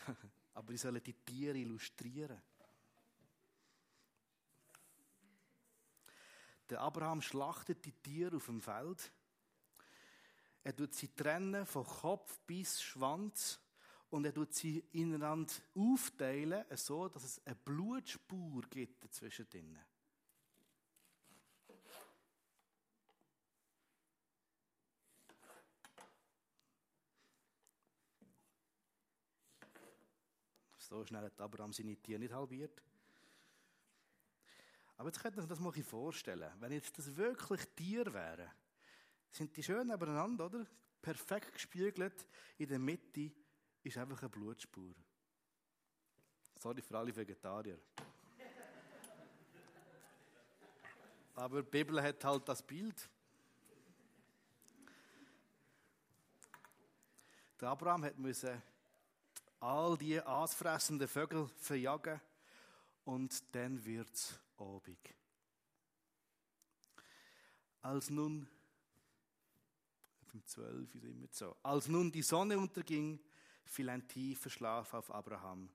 Aber 0.54 0.72
ich 0.72 0.80
soll 0.80 0.98
die 1.00 1.12
Tiere 1.12 1.58
illustrieren. 1.58 2.40
Der 6.70 6.80
Abraham 6.80 7.20
schlachtet 7.20 7.84
die 7.84 7.92
Tiere 7.92 8.36
auf 8.36 8.46
dem 8.46 8.62
Feld. 8.62 9.12
Er 10.64 10.74
tut 10.74 10.94
sie 10.94 11.14
trennen 11.14 11.66
von 11.66 11.84
Kopf 11.84 12.38
bis 12.46 12.80
Schwanz 12.82 13.61
und 14.12 14.26
er 14.26 14.34
tut 14.34 14.52
sie 14.52 14.84
ineinander 14.92 15.50
aufteilen, 15.74 16.66
so 16.76 17.08
dass 17.08 17.24
es 17.24 17.46
eine 17.46 17.56
Blutspur 17.56 18.60
gibt 18.68 19.02
dazwischen 19.02 19.46
ihnen. 19.54 19.80
So 30.76 31.06
schnell 31.06 31.24
hat 31.24 31.40
Abraham 31.40 31.72
seine 31.72 31.96
Tiere 31.96 32.20
nicht 32.20 32.34
halbiert. 32.34 32.82
Aber 34.98 35.08
jetzt 35.08 35.22
könnt 35.22 35.36
ihr 35.36 35.42
euch 35.42 35.48
das 35.48 35.58
mal 35.58 35.72
vorstellen. 35.72 36.52
Wenn 36.60 36.72
jetzt 36.72 36.98
das 36.98 37.16
wirklich 37.16 37.66
Tiere 37.74 38.12
wären, 38.12 38.50
sind 39.30 39.56
die 39.56 39.62
schön 39.62 39.86
nebeneinander, 39.86 40.44
oder? 40.44 40.66
Perfekt 41.00 41.54
gespiegelt. 41.54 42.28
In 42.58 42.68
der 42.68 42.78
Mitte 42.78 43.32
ist 43.82 43.98
einfach 43.98 44.20
eine 44.20 44.28
Blutspur. 44.28 44.94
Sorry 46.58 46.80
für 46.80 46.98
alle 46.98 47.14
Vegetarier. 47.14 47.78
Aber 51.34 51.62
die 51.62 51.70
Bibel 51.70 52.02
hat 52.02 52.24
halt 52.24 52.48
das 52.48 52.62
Bild. 52.62 53.08
Der 57.60 57.68
Abraham 57.68 58.04
hat 58.04 58.18
müssen 58.18 58.60
all 59.60 59.96
die 59.96 60.20
aasfressenden 60.20 61.06
Vögel 61.08 61.48
verjagen 61.56 62.20
und 63.04 63.54
dann 63.54 63.84
wird's 63.84 64.38
Abend. 64.56 64.98
Als 67.80 68.10
nun, 68.10 68.48
um 70.32 70.44
zwölf 70.46 70.94
ist 70.94 71.04
immer 71.04 71.28
so, 71.30 71.56
als 71.62 71.88
nun 71.88 72.10
die 72.10 72.22
Sonne 72.22 72.58
unterging, 72.58 73.20
fiel 73.64 73.88
ein 73.88 74.06
tiefer 74.08 74.50
Schlaf 74.50 74.94
auf 74.94 75.10
Abraham 75.10 75.68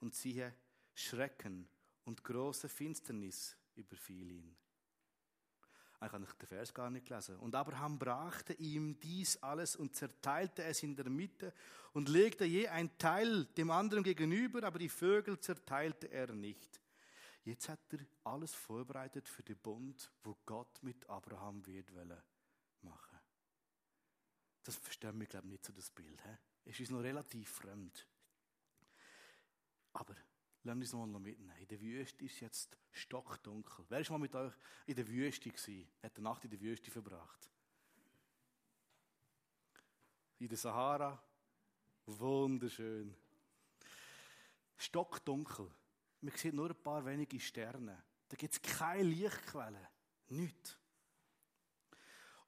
und 0.00 0.14
siehe, 0.14 0.54
Schrecken 0.94 1.68
und 2.04 2.24
große 2.24 2.68
Finsternis 2.68 3.56
überfiel 3.74 4.30
ihn. 4.30 4.56
Habe 6.00 6.24
ich 6.24 6.32
den 6.32 6.48
Vers 6.48 6.72
gar 6.72 6.88
nicht 6.88 7.06
gelesen. 7.06 7.36
Und 7.36 7.54
Abraham 7.54 7.98
brachte 7.98 8.54
ihm 8.54 8.98
dies 9.00 9.36
alles 9.42 9.76
und 9.76 9.94
zerteilte 9.94 10.64
es 10.64 10.82
in 10.82 10.96
der 10.96 11.10
Mitte 11.10 11.52
und 11.92 12.08
legte 12.08 12.46
je 12.46 12.68
ein 12.68 12.96
Teil 12.96 13.44
dem 13.44 13.70
anderen 13.70 14.02
gegenüber, 14.02 14.62
aber 14.62 14.78
die 14.78 14.88
Vögel 14.88 15.38
zerteilte 15.38 16.10
er 16.10 16.32
nicht. 16.32 16.80
Jetzt 17.44 17.68
hat 17.68 17.80
er 17.92 17.98
alles 18.24 18.54
vorbereitet 18.54 19.28
für 19.28 19.42
den 19.42 19.58
Bund, 19.58 20.10
wo 20.22 20.38
Gott 20.46 20.82
mit 20.82 21.08
Abraham 21.08 21.64
wird 21.66 21.90
machen. 22.80 23.18
Das 24.62 24.76
verstehen 24.76 25.18
wir, 25.18 25.26
glaube 25.26 25.46
ich, 25.48 25.52
nicht 25.52 25.64
so 25.64 25.72
das 25.72 25.90
Bild. 25.90 26.22
He? 26.22 26.36
Es 26.64 26.78
ist 26.80 26.90
noch 26.90 27.02
relativ 27.02 27.48
fremd. 27.48 28.06
Aber 29.92 30.14
Lass 30.64 30.76
uns 30.76 30.92
mal 30.92 31.06
mitnehmen. 31.06 31.56
In 31.58 31.68
der 31.68 31.80
Wüste 31.80 32.24
ist 32.24 32.40
jetzt 32.40 32.76
stockdunkel. 32.92 33.84
Wer 33.88 34.00
ist 34.00 34.10
mal 34.10 34.18
mit 34.18 34.34
euch 34.34 34.52
in 34.86 34.94
der 34.94 35.08
Wüste 35.08 35.48
gewesen? 35.48 35.88
Hat 36.02 36.16
eine 36.16 36.24
Nacht 36.24 36.44
in 36.44 36.50
der 36.50 36.60
Wüste 36.60 36.90
verbracht? 36.90 37.50
In 40.38 40.48
der 40.48 40.58
Sahara? 40.58 41.22
Wunderschön. 42.04 43.14
Stockdunkel. 44.76 45.70
Man 46.20 46.36
sieht 46.36 46.54
nur 46.54 46.68
ein 46.68 46.82
paar 46.82 47.04
wenige 47.06 47.40
Sterne. 47.40 48.02
Da 48.28 48.36
gibt 48.36 48.52
es 48.52 48.60
keine 48.60 49.02
Lichtquelle. 49.02 49.88
Nichts. 50.28 50.76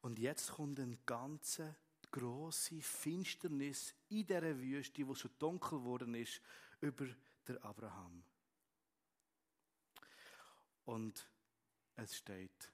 Und 0.02 0.18
jetzt 0.18 0.52
kommt 0.52 0.78
eine 0.80 0.98
ganze 1.06 1.76
große 2.12 2.80
Finsternis 2.80 3.94
in 4.10 4.26
dieser 4.26 4.56
Wüste, 4.58 5.02
es 5.02 5.18
schon 5.18 5.30
dunkel 5.38 5.78
geworden 5.78 6.14
ist, 6.14 6.40
über 6.80 7.06
der 7.48 7.64
Abraham. 7.64 8.22
Und 10.84 11.28
es 11.96 12.16
steht, 12.16 12.70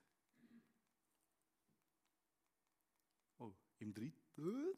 oh, 3.39 3.53
im 3.79 3.95
dritten, 3.95 4.75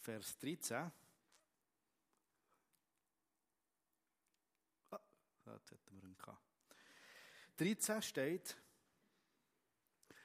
Vers 0.00 0.38
13. 0.38 0.90
Ah, 4.90 5.00
jetzt 5.46 5.70
hätten 5.70 6.02
wir 6.02 6.08
ihn 6.08 6.16
gehabt. 6.16 6.42
13 7.58 8.02
steht, 8.02 8.56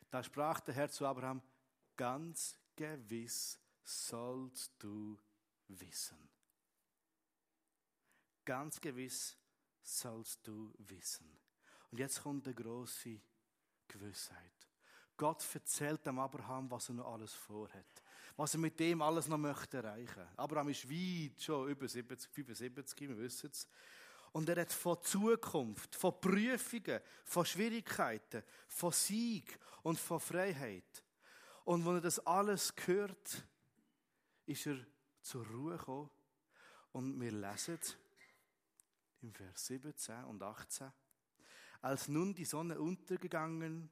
da 0.09 0.23
sprach 0.23 0.61
der 0.61 0.73
Herr 0.73 0.89
zu 0.89 1.05
Abraham, 1.05 1.41
ganz 1.95 2.57
gewiss 2.75 3.59
sollst 3.83 4.73
du 4.79 5.17
wissen. 5.67 6.17
Ganz 8.43 8.79
gewiss 8.79 9.37
sollst 9.81 10.45
du 10.47 10.73
wissen. 10.77 11.29
Und 11.91 11.99
jetzt 11.99 12.21
kommt 12.21 12.45
eine 12.45 12.55
große 12.55 13.19
Gewissheit. 13.87 14.67
Gott 15.17 15.43
erzählt 15.53 16.05
dem 16.05 16.19
Abraham, 16.19 16.69
was 16.69 16.89
er 16.89 16.95
noch 16.95 17.13
alles 17.13 17.33
vorhat. 17.33 18.03
Was 18.35 18.53
er 18.53 18.59
mit 18.59 18.79
dem 18.79 19.01
alles 19.01 19.27
noch 19.27 19.37
möchte 19.37 19.77
erreichen. 19.77 20.27
Abraham 20.35 20.69
ist 20.69 20.89
weit 20.89 21.41
schon 21.41 21.69
über 21.69 21.87
70, 21.87 22.29
75, 22.29 23.07
wir 23.07 23.17
wissen 23.17 23.49
es. 23.49 23.67
Und 24.33 24.49
er 24.49 24.61
hat 24.61 24.73
von 24.73 25.01
Zukunft, 25.01 25.95
von 25.95 26.19
Prüfungen, 26.19 26.99
von 27.23 27.45
Schwierigkeiten, 27.45 28.43
von 28.67 28.91
Sieg 28.91 29.57
und 29.83 29.97
von 29.97 30.19
Freiheit. 30.19 31.04
Und 31.65 31.85
wenn 31.85 31.95
er 31.95 32.01
das 32.01 32.25
alles 32.25 32.73
hört, 32.85 33.43
ist 34.45 34.67
er 34.67 34.77
zur 35.21 35.45
Ruhe 35.47 35.77
gekommen. 35.77 36.09
Und 36.93 37.19
wir 37.19 37.31
lesen, 37.31 37.79
im 39.21 39.33
Vers 39.33 39.65
17 39.65 40.23
und 40.25 40.41
18. 40.41 40.91
Als 41.81 42.07
nun 42.07 42.33
die 42.33 42.45
Sonne 42.45 42.79
untergegangen 42.79 43.89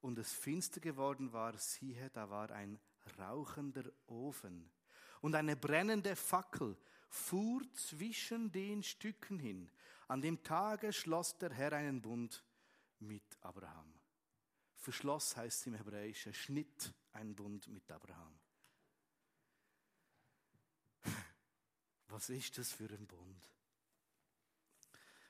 und 0.00 0.18
es 0.18 0.32
finster 0.32 0.80
geworden 0.80 1.32
war, 1.32 1.58
siehe, 1.58 2.08
da 2.10 2.30
war 2.30 2.50
ein 2.50 2.78
rauchender 3.18 3.84
Ofen 4.06 4.70
und 5.20 5.34
eine 5.34 5.56
brennende 5.56 6.14
Fackel 6.14 6.76
fuhr 7.08 7.62
zwischen 7.72 8.52
den 8.52 8.82
Stücken 8.82 9.38
hin. 9.38 9.70
An 10.06 10.22
dem 10.22 10.42
Tage 10.42 10.92
schloss 10.92 11.36
der 11.38 11.50
Herr 11.50 11.72
einen 11.72 12.00
Bund 12.00 12.44
mit 13.00 13.24
Abraham. 13.40 13.92
Verschloss 14.84 15.34
heißt 15.34 15.66
im 15.68 15.74
Hebräischen, 15.76 16.34
schnitt 16.34 16.92
einen 17.14 17.34
Bund 17.34 17.66
mit 17.68 17.90
Abraham. 17.90 18.38
Was 22.08 22.28
ist 22.28 22.58
das 22.58 22.70
für 22.70 22.90
ein 22.90 23.06
Bund? 23.06 23.48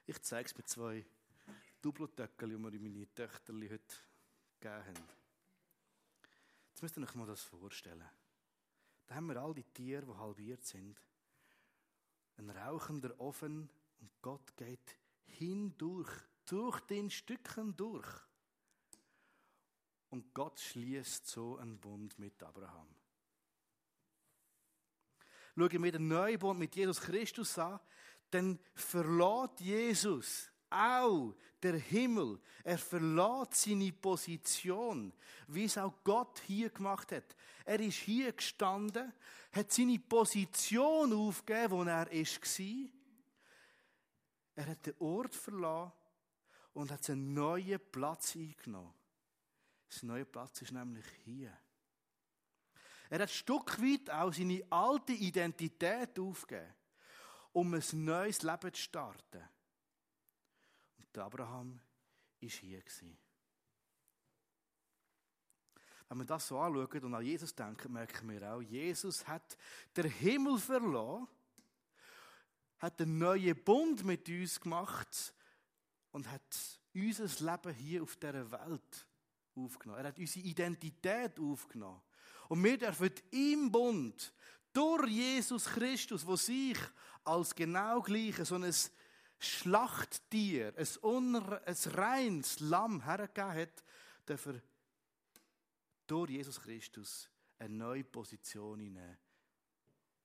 Ich 0.07 0.21
zeige 0.23 0.49
es 0.49 0.57
mit 0.57 0.69
zwei 0.69 1.07
Doppeltöckchen, 1.81 2.51
die 2.51 2.57
mir 2.57 2.81
meine 2.81 3.15
Töchter 3.15 3.53
heute 3.53 3.97
gegeben 4.59 4.85
haben. 4.87 5.09
Jetzt 6.71 6.83
müsst 6.83 6.97
ihr 6.97 7.05
euch 7.05 7.15
mal 7.15 7.29
das 7.29 7.45
vorstellen. 7.45 8.11
Da 9.07 9.15
haben 9.15 9.27
wir 9.27 9.37
all 9.37 9.55
die 9.55 9.63
Tiere, 9.63 10.05
die 10.05 10.19
halbiert 10.19 10.65
sind. 10.65 11.01
Ein 12.39 12.51
rauchender 12.51 13.21
Ofen 13.21 13.71
und 14.01 14.11
Gott 14.21 14.57
geht 14.57 14.99
hindurch, 15.27 16.11
durch 16.45 16.81
den 16.81 17.09
Stücken 17.09 17.77
durch. 17.77 18.09
Und 20.15 20.33
Gott 20.33 20.61
schließt 20.61 21.27
so 21.27 21.57
einen 21.57 21.77
Bund 21.77 22.17
mit 22.21 22.41
Abraham. 22.41 22.87
Schauen 25.57 25.83
wir 25.83 25.91
den 25.91 26.07
neuen 26.07 26.39
Bund 26.39 26.61
mit 26.61 26.77
Jesus 26.77 27.01
Christus 27.01 27.59
an, 27.59 27.81
dann 28.31 28.61
verlässt 28.77 29.59
Jesus 29.59 30.53
auch 30.71 31.35
der 31.61 31.79
Himmel. 31.79 32.41
Er 32.63 32.79
verlässt 32.79 33.55
seine 33.55 33.93
Position, 33.93 35.13
wie 35.49 35.65
es 35.65 35.77
auch 35.79 35.95
Gott 36.05 36.39
hier 36.47 36.71
gemacht 36.71 37.11
hat. 37.11 37.35
Er 37.65 37.81
ist 37.81 37.99
hier 37.99 38.33
gestanden, 38.33 39.13
hat 39.51 39.73
seine 39.73 39.99
Position 39.99 41.13
aufgegeben, 41.13 41.73
wo 41.73 41.83
er 41.83 42.07
war. 42.07 42.91
Er 44.55 44.67
hat 44.69 44.87
den 44.87 44.95
Ort 45.01 45.35
verlassen 45.35 45.93
und 46.73 46.93
hat 46.93 47.11
einen 47.11 47.35
neuen 47.35 47.81
Platz 47.91 48.37
eingenommen. 48.37 48.95
Das 49.95 50.03
neue 50.03 50.25
Platz 50.25 50.61
ist 50.61 50.73
nämlich 50.73 51.07
hier. 51.25 51.57
Er 53.09 53.15
hat 53.15 53.23
ein 53.23 53.29
Stück 53.29 53.81
weit 53.81 54.11
auch 54.11 54.33
seine 54.33 54.61
alte 54.69 55.13
Identität 55.13 56.19
aufgegeben 56.19 56.75
um 57.53 57.73
ein 57.73 57.85
neues 57.93 58.43
Leben 58.43 58.75
zu 58.75 58.83
starten. 58.83 59.49
Und 60.99 61.19
Abraham 61.19 61.81
war 62.41 62.51
hier. 62.51 62.83
Wenn 66.09 66.19
wir 66.19 66.25
das 66.25 66.49
so 66.49 66.59
anschauen 66.59 67.05
und 67.05 67.15
an 67.15 67.25
Jesus 67.25 67.55
denken, 67.55 67.93
merken 67.93 68.29
wir 68.29 68.53
auch, 68.53 68.61
Jesus 68.61 69.25
hat 69.29 69.57
den 69.97 70.11
Himmel 70.11 70.59
verloren, 70.59 71.29
hat 72.79 73.01
einen 73.01 73.19
neuen 73.19 73.63
Bund 73.63 74.03
mit 74.03 74.29
uns 74.29 74.61
gemacht 74.61 75.33
und 76.11 76.29
hat 76.29 76.81
unser 76.93 77.53
Leben 77.53 77.75
hier 77.75 78.03
auf 78.03 78.17
dieser 78.17 78.51
Welt 78.51 79.07
aufgenommen. 79.57 80.01
Er 80.01 80.09
hat 80.09 80.19
unsere 80.19 80.47
Identität 80.47 81.39
aufgenommen. 81.39 82.01
Und 82.49 82.63
wir 82.63 82.79
dürfen 82.79 83.11
im 83.31 83.71
Bund 83.71 84.33
durch 84.73 85.09
Jesus 85.09 85.67
Christus, 85.67 86.27
wo 86.27 86.37
sich 86.37 86.79
als 87.25 87.55
genau 87.55 88.03
gleiche 88.03 88.45
so 88.45 88.57
ein 88.57 88.75
Schlachttier, 89.39 90.75
ein, 90.77 90.89
unre, 91.03 91.67
ein 91.67 91.77
reines 91.93 92.61
Lamm 92.61 93.03
hergegeben 93.05 93.55
hat, 93.55 93.85
dürfen 94.29 94.63
durch 96.07 96.31
Jesus 96.31 96.61
Christus 96.61 97.31
eine 97.59 97.75
neue 97.75 98.05
Position 98.05 98.81
einnehmen, 98.81 99.19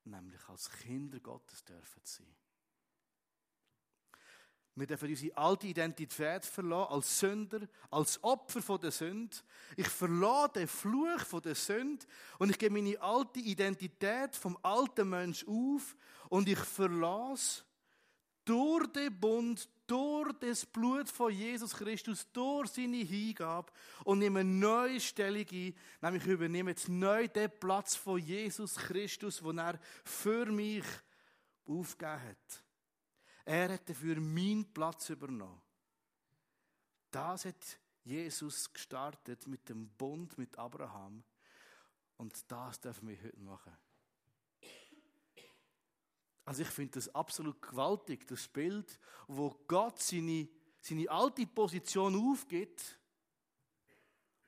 nämlich 0.05 0.47
als 0.49 0.69
Kinder 0.69 1.19
Gottes 1.19 1.63
dürfen 1.63 2.01
sein. 2.03 2.35
Wir 4.79 4.87
dürfen 4.87 5.09
unsere 5.09 5.35
alte 5.35 5.67
Identität 5.67 6.45
verlassen, 6.45 6.93
als 6.93 7.19
Sünder, 7.19 7.67
als 7.91 8.23
Opfer 8.23 8.61
von 8.61 8.79
der 8.79 8.91
Sünde. 8.91 9.35
Ich 9.75 9.89
verlasse 9.89 10.53
den 10.53 10.67
Fluch 10.69 11.19
von 11.19 11.41
der 11.41 11.55
Sünde 11.55 12.05
und 12.37 12.49
ich 12.49 12.57
gebe 12.57 12.73
meine 12.75 12.99
alte 13.01 13.39
Identität 13.39 14.37
vom 14.37 14.57
alten 14.63 15.09
Mensch 15.09 15.45
auf 15.45 15.97
und 16.29 16.47
ich 16.47 16.59
verlasse 16.59 17.63
durch 18.45 18.87
den 18.93 19.19
Bund, 19.19 19.67
durch 19.85 20.31
das 20.39 20.65
Blut 20.65 21.09
von 21.09 21.33
Jesus 21.33 21.73
Christus, 21.75 22.25
durch 22.31 22.69
seine 22.69 22.97
Hingabe 22.97 23.71
und 24.05 24.19
nehme 24.19 24.39
eine 24.39 24.49
neue 24.49 25.01
Stellung 25.01 25.45
ein, 25.51 25.75
nämlich 26.01 26.23
ich 26.23 26.29
übernehme 26.29 26.71
jetzt 26.71 26.87
neu 26.87 27.27
den 27.27 27.51
Platz 27.59 27.95
von 27.95 28.17
Jesus 28.17 28.75
Christus, 28.75 29.41
den 29.41 29.57
er 29.57 29.77
für 30.05 30.45
mich 30.45 30.85
aufgegeben 31.67 32.23
hat. 32.23 32.68
Er 33.49 33.73
hat 33.73 33.89
dafür 33.89 34.21
meinen 34.21 34.71
Platz 34.71 35.09
übernommen. 35.09 35.59
Das 37.09 37.45
hat 37.45 37.79
Jesus 38.03 38.71
gestartet 38.71 39.47
mit 39.47 39.67
dem 39.69 39.89
Bund 39.89 40.37
mit 40.37 40.55
Abraham. 40.59 41.23
Und 42.17 42.51
das 42.51 42.79
dürfen 42.79 43.07
wir 43.07 43.19
heute 43.23 43.39
machen. 43.39 43.75
Also 46.45 46.61
ich 46.61 46.67
finde 46.67 46.91
das 46.91 47.15
absolut 47.15 47.59
gewaltig, 47.59 48.27
das 48.27 48.47
Bild, 48.47 48.99
wo 49.27 49.49
Gott 49.67 49.99
seine, 49.99 50.47
seine 50.79 51.09
alte 51.09 51.47
Position 51.47 52.31
aufgibt 52.31 52.99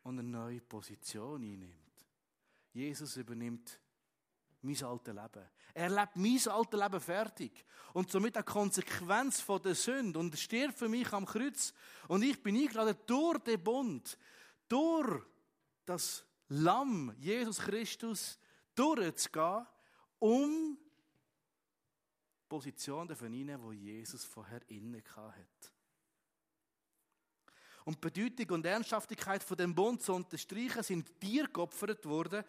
und 0.04 0.20
eine 0.20 0.30
neue 0.30 0.62
Position 0.62 1.42
einnimmt. 1.42 2.06
Jesus 2.72 3.18
übernimmt 3.18 3.80
mein 4.64 4.84
altes 4.84 5.14
Leben. 5.14 5.50
Er 5.74 5.90
lebt 5.90 6.16
mein 6.16 6.48
altes 6.48 6.80
Leben 6.80 7.00
fertig. 7.00 7.66
Und 7.94 8.12
somit 8.12 8.36
eine 8.36 8.44
Konsequenz 8.44 9.42
von 9.42 9.62
der 9.62 9.76
Sünde. 9.76 10.20
Und 10.20 10.38
stirbt 10.38 10.78
für 10.78 10.90
mich 10.90 11.12
am 11.14 11.26
Kreuz. 11.26 11.74
Und 12.08 12.24
ich 12.24 12.42
bin 12.42 12.56
eingeladen 12.58 12.98
durch 13.06 13.40
den 13.40 13.64
Bund, 13.64 14.18
durch 14.68 15.22
das 15.86 16.26
Lamm, 16.50 17.14
Jesus 17.18 17.60
Christus, 17.60 18.38
durchzugehen, 18.76 19.66
um 20.20 20.78
Position 22.48 23.08
zu 23.08 23.16
vernehmen, 23.16 23.62
wo 23.62 23.72
Jesus 23.72 24.26
vorher 24.26 24.62
inne 24.70 25.02
hat. 25.16 25.72
Und 27.86 27.96
die 27.96 28.10
Bedeutung 28.10 28.56
und 28.56 28.66
Ernsthaftigkeit 28.66 29.44
von 29.44 29.58
dem 29.58 29.74
Bund 29.74 30.02
zu 30.02 30.14
unterstreichen, 30.14 30.84
sind 30.84 31.20
Tiere 31.20 31.48
geopfert 31.48 32.06
worden, 32.06 32.44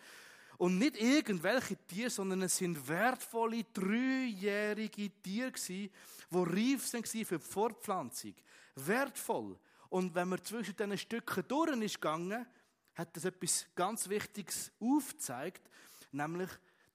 und 0.63 0.79
nicht 0.79 0.97
irgendwelche 0.97 1.77
Tiere, 1.89 2.09
sondern 2.09 2.43
es 2.43 2.57
sind 2.57 2.87
wertvolle, 2.87 3.65
dreijährige 3.75 5.11
Tiere 5.21 5.51
die 5.51 5.91
reif 6.31 6.93
waren 6.93 7.05
für 7.05 7.39
die 7.39 7.45
Fortpflanzung. 7.45 8.35
Wertvoll. 8.77 9.59
Und 9.89 10.15
wenn 10.15 10.29
man 10.29 10.41
zwischen 10.45 10.77
diesen 10.77 10.97
Stücken 10.97 11.43
durch 11.49 11.77
ist 11.83 11.97
gegangen, 11.97 12.47
hat 12.95 13.17
das 13.17 13.25
etwas 13.25 13.67
ganz 13.75 14.09
Wichtiges 14.09 14.71
aufgezeigt, 14.79 15.69
nämlich, 16.13 16.51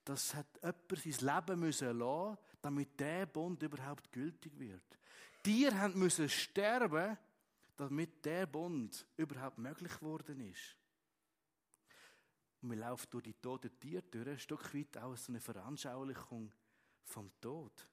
dass 0.05 0.33
hat 0.33 0.47
jemand 0.63 1.19
sein 1.19 1.35
Leben 1.35 1.59
müssen 1.59 1.99
lassen, 1.99 2.37
damit 2.61 2.97
der 2.97 3.25
Bund 3.25 3.61
überhaupt 3.61 4.09
gültig 4.13 4.57
wird. 4.57 4.97
Tiere 5.43 5.89
müssen 5.89 6.29
sterben, 6.29 7.17
damit 7.75 8.23
der 8.23 8.45
Bund 8.45 9.05
überhaupt 9.17 9.57
möglich 9.57 9.99
geworden 9.99 10.39
ist. 10.39 10.76
Und 12.61 12.71
wir 12.71 12.77
laufen 12.77 13.07
durch 13.09 13.23
die 13.23 13.33
toten 13.33 13.79
Tiere 13.79 14.03
durch, 14.03 14.27
ein 14.27 14.39
Stück 14.39 14.73
weit 14.73 14.97
auch 14.97 15.15
so 15.15 15.31
eine 15.31 15.39
Veranschaulichung 15.39 16.51
vom 17.03 17.31
Tod. 17.39 17.87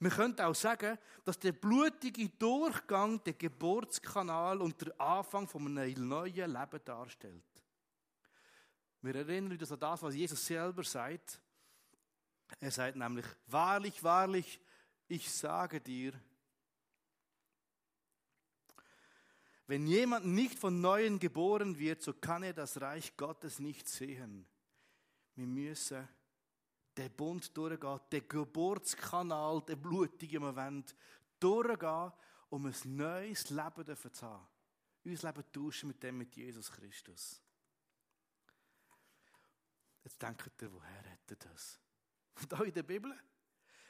Wir 0.00 0.10
können 0.10 0.38
auch 0.40 0.54
sagen, 0.54 0.96
dass 1.24 1.38
der 1.38 1.52
blutige 1.52 2.28
Durchgang 2.28 3.22
der 3.24 3.32
Geburtskanal 3.32 4.62
und 4.62 4.80
der 4.80 5.00
Anfang 5.00 5.48
von 5.48 5.66
einem 5.66 6.08
neuen 6.08 6.52
Leben 6.52 6.84
darstellt. 6.84 7.42
Wir 9.00 9.14
erinnern 9.16 9.58
uns 9.58 9.72
an 9.72 9.80
das, 9.80 10.02
was 10.02 10.14
Jesus 10.14 10.44
selber 10.44 10.84
sagt. 10.84 11.40
Er 12.60 12.70
sagt 12.70 12.96
nämlich, 12.96 13.26
wahrlich, 13.46 14.02
wahrlich, 14.02 14.60
ich 15.08 15.30
sage 15.30 15.80
dir, 15.80 16.12
Wenn 19.68 19.86
jemand 19.86 20.24
nicht 20.24 20.58
von 20.58 20.80
Neuem 20.80 21.18
geboren 21.18 21.78
wird, 21.78 22.00
so 22.02 22.14
kann 22.14 22.42
er 22.42 22.54
das 22.54 22.80
Reich 22.80 23.14
Gottes 23.18 23.58
nicht 23.58 23.86
sehen. 23.86 24.46
Wir 25.34 25.46
müssen 25.46 26.08
den 26.96 27.12
Bund 27.12 27.54
durchgehen, 27.54 28.00
den 28.10 28.26
Geburtskanal, 28.26 29.60
den 29.60 29.80
blutigen 29.80 30.42
Moment 30.42 30.96
durchgehen, 31.38 32.12
um 32.48 32.64
ein 32.64 32.74
neues 32.84 33.50
Leben 33.50 33.84
zu 33.84 34.26
haben. 34.26 34.46
Unser 35.04 35.28
Leben 35.28 35.52
tauschen 35.52 35.88
mit 35.88 36.02
dem 36.02 36.16
mit 36.16 36.34
Jesus 36.34 36.72
Christus. 36.72 37.42
Jetzt 40.02 40.22
denkt 40.22 40.62
ihr, 40.62 40.72
woher 40.72 41.04
er 41.04 41.36
das? 41.36 41.78
Da 42.48 42.62
in 42.62 42.72
der 42.72 42.84
Bibel? 42.84 43.14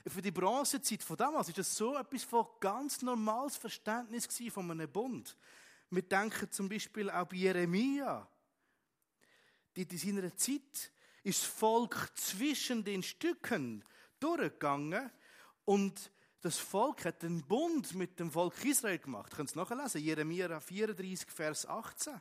Für 0.08 0.22
die 0.22 0.32
Bronzezeit 0.32 1.04
von 1.04 1.16
damals 1.16 1.48
war 1.48 1.54
das 1.54 1.76
so 1.76 1.96
etwas 1.96 2.24
von 2.24 2.46
ganz 2.58 3.00
normales 3.00 3.56
Verständnis 3.56 4.26
von 4.50 4.70
einem 4.72 4.90
Bund. 4.90 5.36
Wir 5.90 6.02
denken 6.02 6.50
zum 6.50 6.68
Beispiel 6.68 7.10
auch 7.10 7.26
bei 7.26 7.36
Jeremia. 7.36 8.28
In 9.74 9.98
seiner 9.98 10.36
Zeit 10.36 10.92
ist 11.22 11.42
das 11.42 11.48
Volk 11.48 12.10
zwischen 12.14 12.84
den 12.84 13.02
Stücken 13.02 13.84
durchgegangen 14.20 15.10
und 15.64 16.10
das 16.40 16.58
Volk 16.58 17.04
hat 17.04 17.24
einen 17.24 17.42
Bund 17.42 17.94
mit 17.94 18.20
dem 18.20 18.30
Volk 18.30 18.64
Israel 18.64 18.98
gemacht. 18.98 19.34
Könnt 19.34 19.50
ihr 19.50 19.62
es 19.62 19.70
nachlesen? 19.70 20.02
Jeremia 20.02 20.60
34, 20.60 21.30
Vers 21.30 21.66
18. 21.66 22.20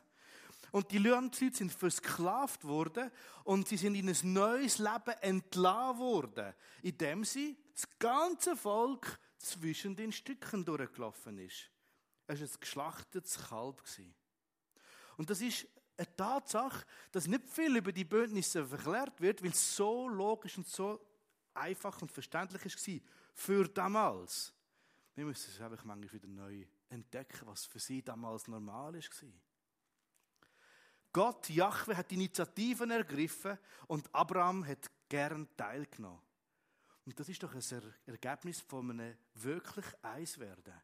Und 0.70 0.90
die 0.90 0.98
Leute 0.98 1.52
sind 1.52 1.72
versklavt 1.72 2.64
worden 2.64 3.10
und 3.44 3.68
sie 3.68 3.76
sind 3.76 3.94
in 3.94 4.08
ein 4.08 4.32
neues 4.32 4.78
Leben 4.78 5.14
entlassen 5.20 5.98
worden, 5.98 6.54
indem 6.82 7.24
sie 7.24 7.56
das 7.74 7.88
ganze 7.98 8.56
Volk 8.56 9.18
zwischen 9.38 9.96
den 9.96 10.12
Stücken 10.12 10.64
durchgelaufen 10.64 11.38
ist. 11.38 11.70
Es 12.28 12.40
war 12.40 12.46
ein 12.46 12.60
geschlachtetes 12.60 13.38
Kalb. 13.48 13.82
Und 15.16 15.30
das 15.30 15.40
ist 15.40 15.66
eine 15.96 16.14
Tatsache, 16.14 16.86
dass 17.10 17.26
nicht 17.26 17.48
viel 17.48 17.76
über 17.76 17.90
die 17.90 18.04
Bündnisse 18.04 18.64
verklärt 18.64 19.20
wird, 19.20 19.42
weil 19.42 19.50
es 19.50 19.76
so 19.76 20.08
logisch 20.08 20.58
und 20.58 20.68
so 20.68 21.00
einfach 21.54 22.00
und 22.02 22.12
verständlich 22.12 22.64
war 22.64 23.00
für 23.34 23.68
damals. 23.68 24.52
Wir 25.14 25.24
müssen 25.24 25.50
es 25.50 25.60
einfach 25.60 25.84
manchmal 25.84 26.12
wieder 26.12 26.28
neu 26.28 26.64
entdecken, 26.90 27.46
was 27.46 27.64
für 27.64 27.80
sie 27.80 28.02
damals 28.02 28.46
normal 28.46 28.94
war. 28.94 29.28
Gott, 31.10 31.48
Jahwe, 31.48 31.96
hat 31.96 32.12
Initiativen 32.12 32.90
ergriffen 32.90 33.58
und 33.86 34.14
Abraham 34.14 34.66
hat 34.66 34.90
gern 35.08 35.48
teilgenommen. 35.56 36.20
Und 37.06 37.18
das 37.18 37.28
ist 37.30 37.42
doch 37.42 37.54
ein 37.54 37.94
Ergebnis 38.04 38.60
von 38.60 38.90
einem 38.90 39.16
wirklich 39.34 39.86
Eiswerden 40.02 40.74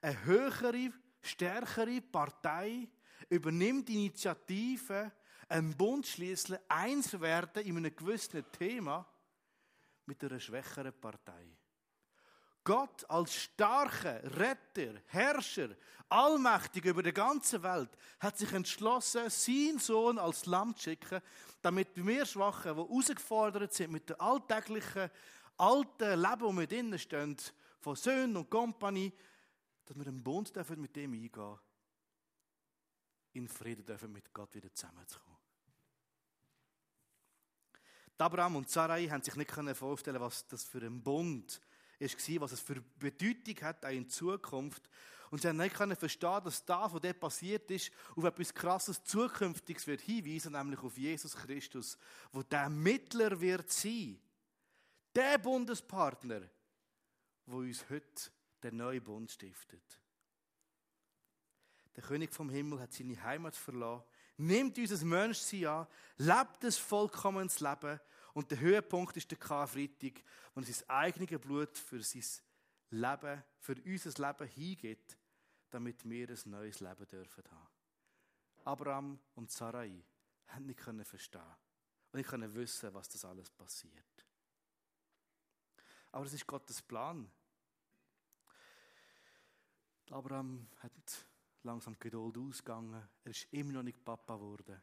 eine 0.00 0.24
höhere, 0.24 0.92
stärkere 1.22 2.00
Partei 2.00 2.88
übernimmt 3.28 3.88
Initiative, 3.90 5.12
einen 5.48 5.76
Bund 5.76 6.06
schließen, 6.06 6.58
eins 6.68 7.18
werden 7.20 7.64
in 7.64 7.76
einem 7.76 7.94
gewissen 7.94 8.44
Thema 8.52 9.06
mit 10.06 10.22
einer 10.22 10.40
schwächeren 10.40 10.92
Partei. 11.00 11.56
Gott 12.64 13.08
als 13.08 13.32
starker 13.32 14.20
Retter, 14.38 15.00
Herrscher, 15.06 15.68
allmächtig 16.08 16.84
über 16.84 17.00
die 17.00 17.12
ganze 17.12 17.62
Welt, 17.62 17.90
hat 18.18 18.38
sich 18.38 18.52
entschlossen, 18.52 19.30
seinen 19.30 19.78
Sohn 19.78 20.18
als 20.18 20.46
Lamm 20.46 20.74
zu 20.74 20.82
schicken, 20.82 21.20
damit 21.62 21.90
wir 21.94 22.26
Schwachen, 22.26 22.74
die 22.74 22.82
herausgefordert 22.82 23.72
sind 23.72 23.92
mit 23.92 24.08
dem 24.10 24.20
alltäglichen, 24.20 25.10
alten 25.56 26.20
Leben, 26.20 26.40
wo 26.40 26.52
wir 26.52 26.66
drinnen 26.66 26.98
stehen, 26.98 27.36
von 27.80 27.94
Söhnen 27.94 28.36
und 28.36 28.50
Kompanie, 28.50 29.12
dass 29.86 29.96
wir 29.96 30.06
einen 30.06 30.22
Bund 30.22 30.54
dürfen 30.54 30.80
mit 30.80 30.94
dem 30.94 31.12
eingehen 31.14 31.58
in 33.32 33.48
Frieden 33.48 33.84
dürfen 33.84 34.12
mit 34.12 34.32
Gott 34.32 34.54
wieder 34.54 34.72
zusammenzukommen. 34.72 35.36
Abraham 38.18 38.56
und 38.56 38.70
Sarai 38.70 39.06
haben 39.08 39.22
sich 39.22 39.36
nicht 39.36 39.50
vorstellen 39.50 40.20
was 40.20 40.46
das 40.46 40.64
für 40.64 40.78
ein 40.78 41.02
Bund 41.02 41.60
war, 41.98 42.40
was 42.40 42.52
es 42.52 42.60
für 42.60 42.80
Bedeutung 42.98 43.60
hat, 43.62 43.84
auch 43.84 43.90
in 43.90 44.08
Zukunft. 44.08 44.88
Und 45.30 45.42
sie 45.42 45.48
haben 45.48 45.56
nicht 45.56 45.76
verstehen, 45.76 46.40
dass 46.44 46.64
das, 46.64 46.92
was 46.92 47.00
dort 47.00 47.20
passiert 47.20 47.70
ist, 47.70 47.90
auf 48.14 48.24
etwas 48.24 48.54
Krasses 48.54 49.02
Zukünftiges 49.04 49.86
wird 49.86 50.00
hinweisen, 50.00 50.52
nämlich 50.52 50.80
auf 50.80 50.96
Jesus 50.96 51.36
Christus, 51.36 51.98
wo 52.32 52.42
der 52.42 52.70
Mittler 52.70 53.38
wird 53.40 53.70
sein. 53.70 54.20
Der 55.14 55.38
Bundespartner, 55.38 56.42
wo 57.46 57.58
uns 57.58 57.84
heute 57.90 58.30
der 58.62 58.72
neue 58.72 59.00
Bund 59.00 59.30
stiftet. 59.30 60.00
Der 61.94 62.02
König 62.02 62.32
vom 62.32 62.50
Himmel 62.50 62.80
hat 62.80 62.92
seine 62.92 63.22
Heimat 63.22 63.56
verlassen, 63.56 64.04
nimmt 64.36 64.76
unser 64.78 65.04
Menschsein 65.04 65.66
an, 65.66 65.86
lebt 66.18 66.64
ein 66.64 66.72
vollkommenes 66.72 67.60
Leben 67.60 68.00
und 68.34 68.50
der 68.50 68.60
Höhepunkt 68.60 69.16
ist 69.16 69.30
der 69.30 69.38
Karfreitag, 69.38 70.22
wo 70.54 70.60
er 70.60 70.66
sein 70.66 70.90
eigenes 70.90 71.40
Blut 71.40 71.78
für 71.78 72.02
sein 72.02 72.22
Leben, 72.90 73.42
für 73.58 73.76
unser 73.84 74.26
Leben 74.26 74.48
hingibt, 74.48 75.16
damit 75.70 76.08
wir 76.08 76.28
ein 76.28 76.50
neues 76.50 76.80
Leben 76.80 77.08
dürfen 77.08 77.44
haben. 77.50 77.68
Abraham 78.64 79.18
und 79.34 79.50
Sarai 79.50 80.04
haben 80.48 80.66
nicht 80.66 80.80
können 80.80 81.04
verstehen 81.04 81.40
und 82.12 82.18
nicht 82.18 82.28
können 82.28 82.54
wissen, 82.54 82.92
was 82.92 83.08
das 83.08 83.24
alles 83.24 83.50
passiert. 83.50 84.26
Aber 86.12 86.24
es 86.24 86.32
ist 86.32 86.46
Gottes 86.46 86.82
Plan. 86.82 87.30
Abraham 90.10 90.68
hat 90.78 91.26
langsam 91.62 91.94
die 91.94 92.00
Geduld 92.00 92.38
ausgegangen. 92.38 93.08
Er 93.24 93.30
ist 93.30 93.46
immer 93.52 93.72
noch 93.72 93.82
nicht 93.82 94.04
Papa 94.04 94.36
geworden. 94.36 94.80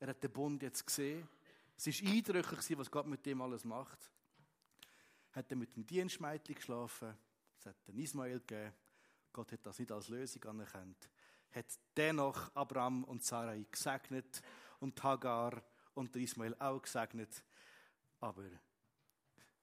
Er 0.00 0.08
hat 0.08 0.22
den 0.22 0.32
Bund 0.32 0.62
jetzt 0.62 0.84
gesehen. 0.84 1.28
Es 1.76 1.86
war 1.86 2.10
eindrücklich, 2.10 2.78
was 2.78 2.90
Gott 2.90 3.06
mit 3.06 3.24
dem 3.24 3.40
alles 3.40 3.64
macht. 3.64 4.10
Hat 5.32 5.50
er 5.50 5.56
mit 5.56 5.74
dem 5.76 5.86
Dienstmädchen 5.86 6.54
geschlafen. 6.54 7.16
Es 7.58 7.66
hat 7.66 7.76
den 7.86 7.98
Ismael 7.98 8.40
gegeben. 8.40 8.72
Gott 9.32 9.52
hat 9.52 9.64
das 9.64 9.78
nicht 9.78 9.92
als 9.92 10.08
Lösung 10.08 10.44
anerkannt. 10.44 11.08
Hat 11.52 11.66
dennoch 11.96 12.54
Abraham 12.54 13.04
und 13.04 13.22
Sarai 13.22 13.64
gesegnet 13.70 14.42
und 14.80 15.00
Hagar 15.02 15.62
und 15.94 16.14
Ismael 16.16 16.56
auch 16.58 16.82
gesegnet. 16.82 17.42
Aber 18.20 18.44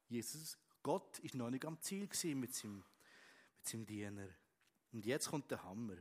Jesus, 0.08 0.58
Gott, 0.82 1.20
ist 1.20 1.36
noch 1.36 1.50
nicht 1.50 1.66
am 1.66 1.80
Ziel 1.82 2.10
mit 2.36 2.56
seinem, 2.56 2.84
seinem 3.68 3.86
Diener. 3.86 4.28
Und 4.92 5.06
jetzt 5.06 5.30
kommt 5.30 5.50
der 5.52 5.64
Hammer. 5.64 5.98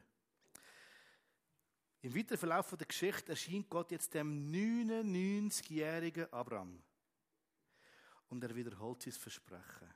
Im 2.01 2.15
weiteren 2.15 2.39
Verlauf 2.39 2.71
der 2.77 2.87
Geschichte 2.87 3.33
erscheint 3.33 3.69
Gott 3.69 3.91
jetzt 3.91 4.15
dem 4.15 4.51
99-jährigen 4.51 6.33
Abraham. 6.33 6.83
Und 8.29 8.45
er 8.45 8.55
wiederholt 8.55 9.03
sein 9.03 9.13
Versprechen. 9.13 9.93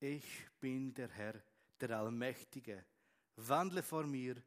Ich 0.00 0.24
bin 0.58 0.94
der 0.94 1.08
Herr, 1.08 1.42
der 1.78 1.98
Allmächtige. 1.98 2.84
Wandle 3.36 3.82
vor 3.82 4.06
mir 4.06 4.42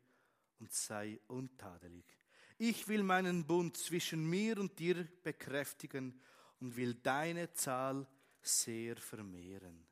und 0.60 0.72
sei 0.72 1.20
untadelig. 1.28 2.06
Ich 2.58 2.88
will 2.88 3.04
meinen 3.04 3.46
Bund 3.46 3.78
zwischen 3.78 4.28
mir 4.28 4.58
und 4.58 4.78
dir 4.80 5.08
bekräftigen 5.24 6.20
und 6.60 6.76
will 6.76 6.96
deine 6.96 7.52
Zahl 7.54 8.08
sehr 8.42 8.96
vermehren. 8.98 9.86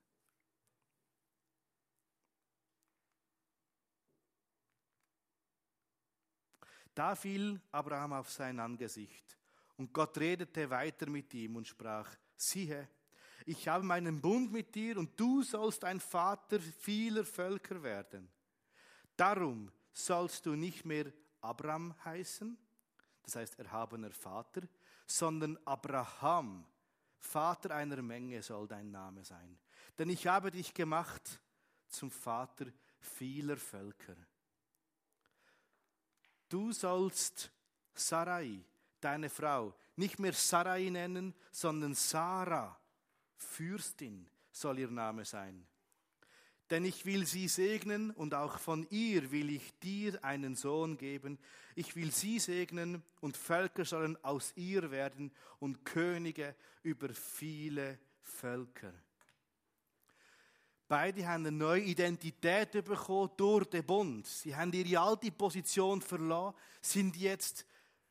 Da 6.94 7.16
fiel 7.16 7.60
Abraham 7.72 8.14
auf 8.14 8.30
sein 8.30 8.60
Angesicht 8.60 9.38
und 9.78 9.94
Gott 9.94 10.18
redete 10.18 10.70
weiter 10.70 11.10
mit 11.10 11.34
ihm 11.34 11.56
und 11.56 11.68
sprach, 11.68 12.10
siehe, 12.36 12.88
ich 13.46 13.68
habe 13.68 13.84
meinen 13.84 14.22
Bund 14.22 14.52
mit 14.52 14.76
dir 14.76 14.98
und 14.98 15.20
du 15.20 15.42
sollst 15.42 15.84
ein 15.84 16.00
Vater 16.00 16.60
vieler 16.60 17.26
Völker 17.26 17.82
werden. 17.82 18.30
Darum 19.16 19.72
sollst 19.94 20.46
du 20.46 20.56
nicht 20.56 20.86
mehr 20.86 21.12
Abraham 21.42 21.96
heißen, 22.06 22.58
das 23.24 23.36
heißt 23.36 23.60
erhabener 23.60 24.12
Vater, 24.12 24.62
sondern 25.06 25.58
Abraham, 25.66 26.66
Vater 27.18 27.76
einer 27.76 28.02
Menge 28.02 28.42
soll 28.42 28.68
dein 28.68 28.92
Name 28.92 29.24
sein. 29.24 29.58
Denn 29.98 30.10
ich 30.10 30.28
habe 30.28 30.52
dich 30.52 30.74
gemacht 30.74 31.40
zum 31.88 32.10
Vater 32.10 32.66
vieler 33.00 33.58
Völker. 33.58 34.16
Du 36.52 36.74
sollst 36.74 37.50
Sarai, 37.94 38.60
deine 39.00 39.30
Frau, 39.30 39.74
nicht 39.96 40.20
mehr 40.20 40.34
Sarai 40.34 40.90
nennen, 40.90 41.34
sondern 41.50 41.94
Sarah, 41.94 42.78
Fürstin 43.38 44.30
soll 44.52 44.80
ihr 44.80 44.92
Name 44.92 45.24
sein. 45.24 45.66
Denn 46.70 46.84
ich 46.84 47.06
will 47.06 47.26
sie 47.26 47.48
segnen 47.48 48.12
und 48.12 48.34
auch 48.34 48.60
von 48.60 48.86
ihr 48.90 49.32
will 49.32 49.50
ich 49.50 49.80
dir 49.80 50.22
einen 50.26 50.56
Sohn 50.56 50.98
geben. 50.98 51.40
Ich 51.74 51.96
will 51.96 52.12
sie 52.12 52.38
segnen 52.38 53.02
und 53.22 53.38
Völker 53.38 53.86
sollen 53.86 54.22
aus 54.22 54.52
ihr 54.58 54.92
werden 54.92 55.32
und 55.60 55.86
Könige 55.86 56.54
über 56.84 57.14
viele 57.14 57.98
Völker. 58.24 58.92
Beide 60.92 61.26
haben 61.26 61.46
eine 61.46 61.56
neue 61.56 61.84
Identität 61.84 62.74
bekommen 62.74 63.32
durch 63.38 63.64
den 63.70 63.86
Bund. 63.86 64.28
Sie 64.28 64.54
haben 64.54 64.74
ihre 64.74 65.00
alte 65.00 65.32
Position 65.32 66.02
verloren, 66.02 66.54
sind 66.82 67.16
jetzt 67.16 67.66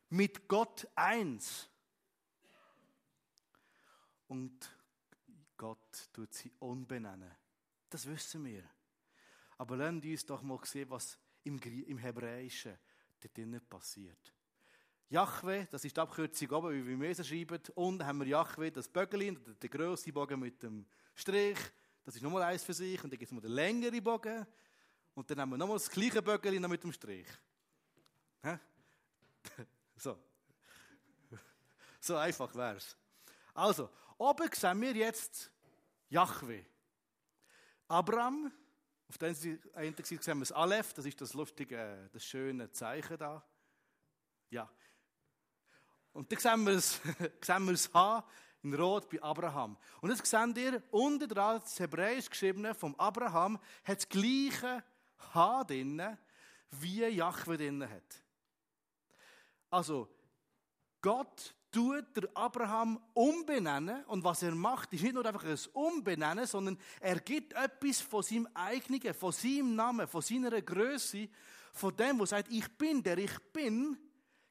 mit 0.09 0.49
Gott 0.49 0.89
eins. 0.95 1.69
Und 4.29 4.75
Gott 5.59 6.09
tut 6.11 6.33
sie 6.33 6.51
unbenennen. 6.59 7.31
Das 7.91 8.07
wissen 8.07 8.47
wir. 8.47 8.65
Aber 9.59 9.77
lasst 9.77 10.03
uns 10.03 10.25
doch 10.25 10.41
mal 10.41 10.59
sehen, 10.65 10.89
was 10.89 11.19
im, 11.45 11.59
im 11.59 11.99
Hebräischen 11.99 12.79
dort 13.21 13.37
drinnen 13.37 13.61
passiert. 13.69 14.33
Jahwe, 15.11 15.69
das 15.71 15.85
ist 15.85 15.95
die 15.95 16.01
Abkürzung 16.01 16.51
oben, 16.53 16.87
wie 16.87 16.99
wir 16.99 17.11
es 17.11 17.29
schreiben. 17.29 17.61
Unten 17.75 18.07
haben 18.07 18.21
wir 18.21 18.29
Jahwe, 18.29 18.73
das 18.73 18.89
Bögelin, 18.89 19.39
der 19.61 19.69
grosse 19.69 20.15
Bogen 20.15 20.41
mit 20.41 20.63
dem 20.63 20.87
Strich. 21.15 21.59
Das 22.05 22.17
ist 22.17 22.23
nochmal 22.23 22.43
eins 22.43 22.65
für 22.65 22.75
sich. 22.75 23.03
Und 23.03 23.13
dann 23.13 23.19
gibt 23.19 23.31
es 23.31 23.35
mal 23.35 23.41
den 23.41 23.53
längeren 23.53 24.03
Bogen. 24.03 24.47
Und 25.15 25.31
dann 25.31 25.41
haben 25.41 25.51
wir 25.51 25.59
nochmal 25.59 25.77
das 25.77 25.91
gleiche 25.91 26.23
Böckchen 26.23 26.69
mit 26.69 26.83
dem 26.83 26.93
Strich. 26.93 27.27
so. 29.97 30.19
So 32.03 32.17
einfach 32.17 32.55
wäre 32.55 32.77
es. 32.77 32.97
Also, 33.53 33.91
oben 34.17 34.49
sehen 34.55 34.81
wir 34.81 34.93
jetzt 34.93 35.51
Jahwe. 36.09 36.65
Abraham, 37.89 38.51
auf 39.09 39.19
der 39.19 39.29
einen 39.75 39.95
Seite 39.95 40.23
sehen 40.23 40.39
wir 40.39 40.41
das 40.41 40.53
Aleph, 40.53 40.95
das 40.95 41.05
ist 41.05 41.21
das 41.21 41.35
lustige, 41.35 42.09
das 42.13 42.25
schöne 42.25 42.71
Zeichen 42.71 43.19
da. 43.19 43.45
Ja. 44.49 44.71
Und 46.13 46.33
dann 46.33 46.39
sehen 46.39 46.65
wir 46.65 47.73
das 47.73 47.93
H, 47.95 48.25
in 48.63 48.75
Rot 48.75 49.09
bei 49.09 49.23
Abraham. 49.23 49.77
Und 50.01 50.11
jetzt 50.11 50.27
seht 50.27 50.59
ihr, 50.59 50.83
unten 50.91 51.29
dran, 51.29 51.61
das 51.61 51.79
Hebräisch 51.79 52.29
geschriebene 52.29 52.75
vom 52.75 52.95
Abraham, 52.97 53.59
hat 53.85 53.99
das 53.99 54.09
gleiche 54.09 54.83
H 55.35 55.65
drin, 55.65 56.03
wie 56.71 57.05
Jahwe 57.05 57.57
drin 57.57 57.83
hat. 57.89 58.23
Also, 59.71 60.09
Gott 61.01 61.55
tut 61.71 62.05
der 62.17 62.29
Abraham 62.35 63.01
umbenennen 63.15 64.05
und 64.07 64.25
was 64.25 64.43
er 64.43 64.55
macht, 64.55 64.93
ist 64.93 65.03
nicht 65.03 65.15
nur 65.15 65.25
einfach 65.25 65.45
ein 65.45 65.59
Umbenennen, 65.73 66.47
sondern 66.47 66.79
er 67.01 67.21
gibt 67.21 67.53
etwas 67.53 68.01
von 68.01 68.23
seinem 68.23 68.49
eigenen, 68.55 69.15
von 69.15 69.33
seinem 69.33 69.75
Namen, 69.77 70.09
von 70.09 70.21
seiner 70.21 70.61
Größe, 70.61 71.29
von 71.73 71.97
dem, 71.97 72.19
wo 72.19 72.27
sagt, 72.27 72.51
ich 72.51 72.69
bin, 72.77 73.03
der 73.03 73.19
ich 73.19 73.39
bin, 73.53 73.97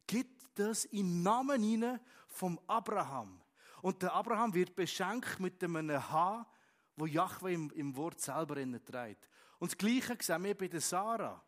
gibt 0.07 0.57
das 0.57 0.85
im 0.85 1.21
Namen 1.21 1.61
hinein 1.61 1.99
vom 2.27 2.59
Abraham. 2.67 3.41
Und 3.81 4.01
der 4.01 4.13
Abraham 4.13 4.53
wird 4.53 4.75
beschenkt 4.75 5.39
mit 5.39 5.63
einem 5.63 5.89
H, 5.89 6.45
wo 6.95 7.05
Jahwe 7.05 7.53
im, 7.53 7.71
im 7.71 7.95
Wort 7.95 8.19
selber 8.19 8.55
trägt. 8.55 9.29
Und 9.57 9.71
das 9.71 9.77
Gleiche 9.77 10.17
sehen 10.21 10.43
wir 10.43 10.57
bei 10.57 10.67
der 10.67 10.81
Sarah. 10.81 11.41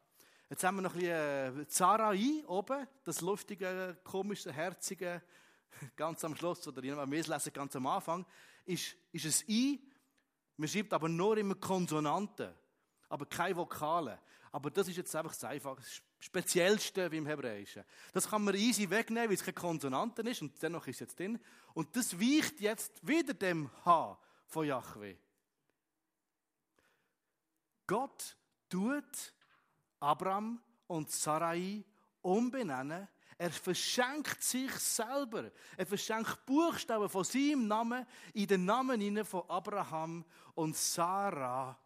Jetzt 0.49 0.63
haben 0.63 0.75
wir 0.75 0.81
noch 0.81 0.93
ein 0.93 0.99
bisschen 0.99 1.61
äh, 1.61 1.65
Sarai 1.69 2.43
oben, 2.45 2.87
das 3.05 3.21
lustige, 3.21 3.97
komische, 4.03 4.51
herzige, 4.51 5.21
ganz 5.95 6.23
am 6.25 6.35
Schluss, 6.35 6.67
oder 6.67 6.81
wenn 6.81 7.11
wir 7.11 7.19
es 7.19 7.27
lesen, 7.27 7.53
ganz 7.53 7.75
am 7.75 7.87
Anfang, 7.87 8.25
ist, 8.65 8.95
ist 9.13 9.25
es 9.25 9.47
I. 9.47 9.81
Man 10.57 10.67
schreibt 10.67 10.93
aber 10.93 11.07
nur 11.07 11.37
immer 11.37 11.55
Konsonanten, 11.55 12.53
aber 13.07 13.25
keine 13.25 13.55
Vokale. 13.55 14.19
Aber 14.51 14.69
das 14.69 14.89
ist 14.89 14.97
jetzt 14.97 15.15
einfach 15.15 15.31
das 15.31 15.45
Einfache, 15.45 15.77
das 15.77 16.01
Speziellste 16.21 17.11
wie 17.11 17.17
im 17.17 17.25
Hebräischen. 17.25 17.83
Das 18.13 18.29
kann 18.29 18.43
man 18.43 18.53
easy 18.53 18.87
wegnehmen, 18.87 19.27
weil 19.27 19.35
es 19.35 19.43
keine 19.43 19.55
Konsonanten 19.55 20.27
ist 20.27 20.43
und 20.43 20.61
dennoch 20.61 20.85
ist 20.85 20.97
es 20.97 20.99
jetzt 20.99 21.19
drin. 21.19 21.39
Und 21.73 21.95
das 21.95 22.19
weicht 22.19 22.61
jetzt 22.61 23.05
wieder 23.05 23.33
dem 23.33 23.71
H 23.83 24.19
von 24.45 24.67
Yahweh. 24.67 25.15
Gott 27.87 28.37
tut 28.69 29.33
Abraham 29.99 30.61
und 30.85 31.09
Sarai 31.09 31.83
umbenennen. 32.21 33.07
Er 33.39 33.49
verschenkt 33.49 34.43
sich 34.43 34.71
selber. 34.73 35.51
Er 35.75 35.85
verschenkt 35.87 36.45
Buchstaben 36.45 37.09
von 37.09 37.23
seinem 37.23 37.67
Namen 37.67 38.05
in 38.35 38.45
den 38.45 38.65
Namen 38.65 39.25
von 39.25 39.49
Abraham 39.49 40.23
und 40.53 40.77
Sarah. 40.77 41.79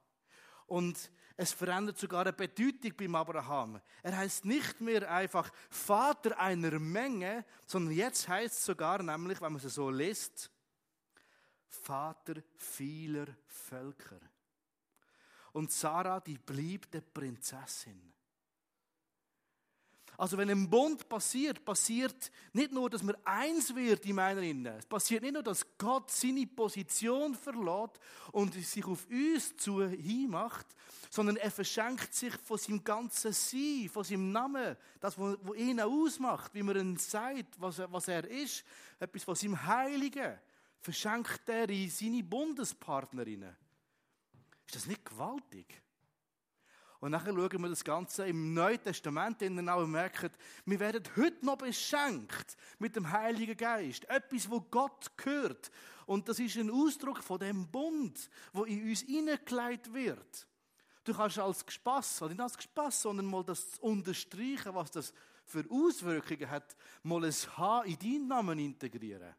Und 0.67 1.10
es 1.38 1.52
verändert 1.52 1.98
sogar 1.98 2.21
eine 2.21 2.34
Bedeutung 2.34 2.93
beim 2.98 3.15
Abraham. 3.15 3.82
Er 4.02 4.17
heißt 4.17 4.45
nicht 4.45 4.80
mehr 4.80 5.12
einfach 5.12 5.52
Vater 5.69 6.39
einer 6.39 6.80
Menge, 6.80 7.43
sondern 7.65 7.93
jetzt 7.93 8.28
heißt 8.28 8.56
es 8.56 8.65
sogar 8.65 9.04
nämlich, 9.04 9.41
wenn 9.41 9.54
man 9.54 9.62
es 9.62 9.74
so 9.74 9.89
liest, 9.89 10.50
Vater 11.67 12.36
vieler 12.56 13.28
Völker. 13.48 14.19
Und 15.52 15.71
Sarah, 15.71 16.19
die 16.19 16.38
blieb 16.38 16.89
der 16.91 17.02
Prinzessin. 17.02 18.14
Also 20.17 20.38
wenn 20.38 20.49
ein 20.49 20.69
Bund 20.69 21.08
passiert, 21.10 21.63
passiert 21.65 22.32
nicht 22.54 22.71
nur, 22.71 22.89
dass 22.89 23.04
man 23.04 23.17
eins 23.25 23.75
wird 23.75 24.06
in 24.06 24.15
meiner 24.15 24.41
Innen. 24.41 24.78
Es 24.78 24.86
passiert 24.86 25.23
nicht 25.23 25.34
nur, 25.34 25.43
dass 25.43 25.65
Gott 25.78 26.10
seine 26.12 26.47
Position 26.47 27.36
verlässt 27.36 27.99
und 28.32 28.54
sich 28.54 28.86
auf 28.86 29.08
uns 29.10 29.56
zu 29.58 29.86
hinmacht, 29.88 30.67
sondern 31.10 31.38
er 31.38 31.51
verschenkt 31.51 32.13
sich 32.13 32.34
von 32.34 32.58
seinem 32.58 32.84
ganzen 32.84 33.34
Sein, 33.34 33.89
von 33.91 34.04
seinem 34.04 34.32
Namen, 34.32 34.75
das, 34.99 35.17
was 35.17 35.38
ihn 35.58 35.80
ausmacht, 35.80 36.54
wie 36.54 36.63
man 36.63 36.78
ihn 36.78 36.97
sagt, 36.97 37.60
was 37.60 37.80
er, 37.80 37.91
was 37.91 38.08
er 38.08 38.25
ist, 38.30 38.63
etwas 38.99 39.23
von 39.23 39.36
seinem 39.36 39.65
Heiligen, 39.65 40.38
verschenkt 40.80 41.47
er 41.47 41.69
in 41.69 41.89
seine 41.89 42.23
Bundespartnerinnen. 42.23 43.56
Ist 44.67 44.75
das 44.75 44.88
nicht 44.88 45.06
gewaltig? 45.06 45.82
Und 47.06 47.12
nachher 47.12 47.36
schauen 47.36 47.62
wir 47.62 47.70
das 47.70 47.84
Ganze 47.84 48.26
im 48.26 48.56
Neuen 48.56 48.82
Testament 48.82 49.39
in 49.44 49.70
auch 49.70 49.84
und 49.84 49.91
merken, 49.91 50.32
wir 50.65 50.80
werden 50.80 51.04
heute 51.15 51.46
noch 51.46 51.56
beschenkt 51.56 52.58
mit 52.80 52.96
dem 52.96 53.12
Heiligen 53.12 53.56
Geist. 53.56 54.10
Etwas, 54.10 54.50
wo 54.50 54.60
Gott 54.60 55.15
gehört. 55.15 55.70
Und 56.08 56.28
das 56.28 56.39
ist 56.39 56.58
ein 56.58 56.72
Ausdruck 56.72 57.22
von 57.22 57.38
dem 57.38 57.68
Bund, 57.68 58.28
wo 58.54 58.63
in 58.63 58.89
uns 58.89 59.02
hineingelegt 59.02 59.94
wird. 59.94 60.48
Du 61.04 61.13
kannst 61.13 61.38
als 61.38 61.63
Gespass, 61.63 62.24
oder 62.24 62.32
nicht 62.32 62.41
als 62.41 62.58
Gespass, 62.58 63.04
sondern 63.04 63.28
mal 63.28 63.44
das 63.44 63.78
unterstreichen, 63.82 64.74
was 64.74 64.89
das 64.89 65.13
für 65.46 65.63
Auswirkungen 65.70 66.50
hat, 66.50 66.76
mal 67.04 67.24
ein 67.24 67.32
H 67.32 67.84
in 67.84 68.00
deinen 68.00 68.28
Namen 68.30 68.58
integrieren. 68.58 69.36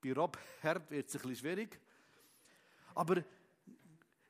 Bei 0.00 0.12
Rob 0.12 0.38
Herd 0.60 0.88
wird 0.92 1.08
es 1.08 1.16
ein 1.16 1.22
bisschen 1.22 1.34
schwierig. 1.34 1.80
Aber 2.94 3.24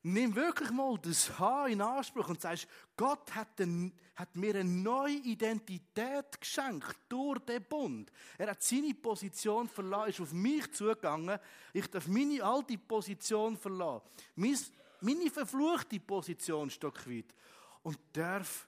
Nimm 0.03 0.35
wirklich 0.35 0.71
mal 0.71 0.97
das 0.99 1.39
H 1.39 1.67
in 1.67 1.83
Anspruch 1.83 2.29
und 2.29 2.41
sagst, 2.41 2.67
Gott 2.97 3.35
hat, 3.35 3.59
den, 3.59 3.93
hat, 4.15 4.35
mir 4.35 4.55
eine 4.55 4.65
neue 4.65 5.17
Identität 5.17 6.41
geschenkt 6.41 6.97
durch 7.09 7.39
den 7.41 7.63
Bund. 7.65 8.11
Er 8.39 8.51
hat 8.51 8.63
seine 8.63 8.95
Position 8.95 9.69
verlassen, 9.69 10.11
ist 10.11 10.21
auf 10.21 10.33
mich 10.33 10.73
zugegangen. 10.73 11.39
Ich 11.75 11.87
darf 11.89 12.09
meine 12.09 12.43
alte 12.43 12.79
Position 12.79 13.59
verlassen. 13.59 14.07
Meine 14.37 15.31
verfluchte 15.31 16.01
Position 16.01 16.69
ein 16.69 16.71
Stück 16.71 17.07
weit. 17.07 17.35
Und 17.83 17.99
darf 18.15 18.67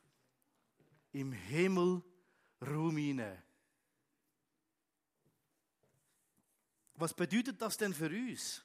im 1.12 1.32
Himmel 1.32 2.02
Raum 2.60 2.96
hinein. 2.96 3.42
Was 6.94 7.14
bedeutet 7.14 7.60
das 7.60 7.76
denn 7.76 7.94
für 7.94 8.08
uns? 8.08 8.62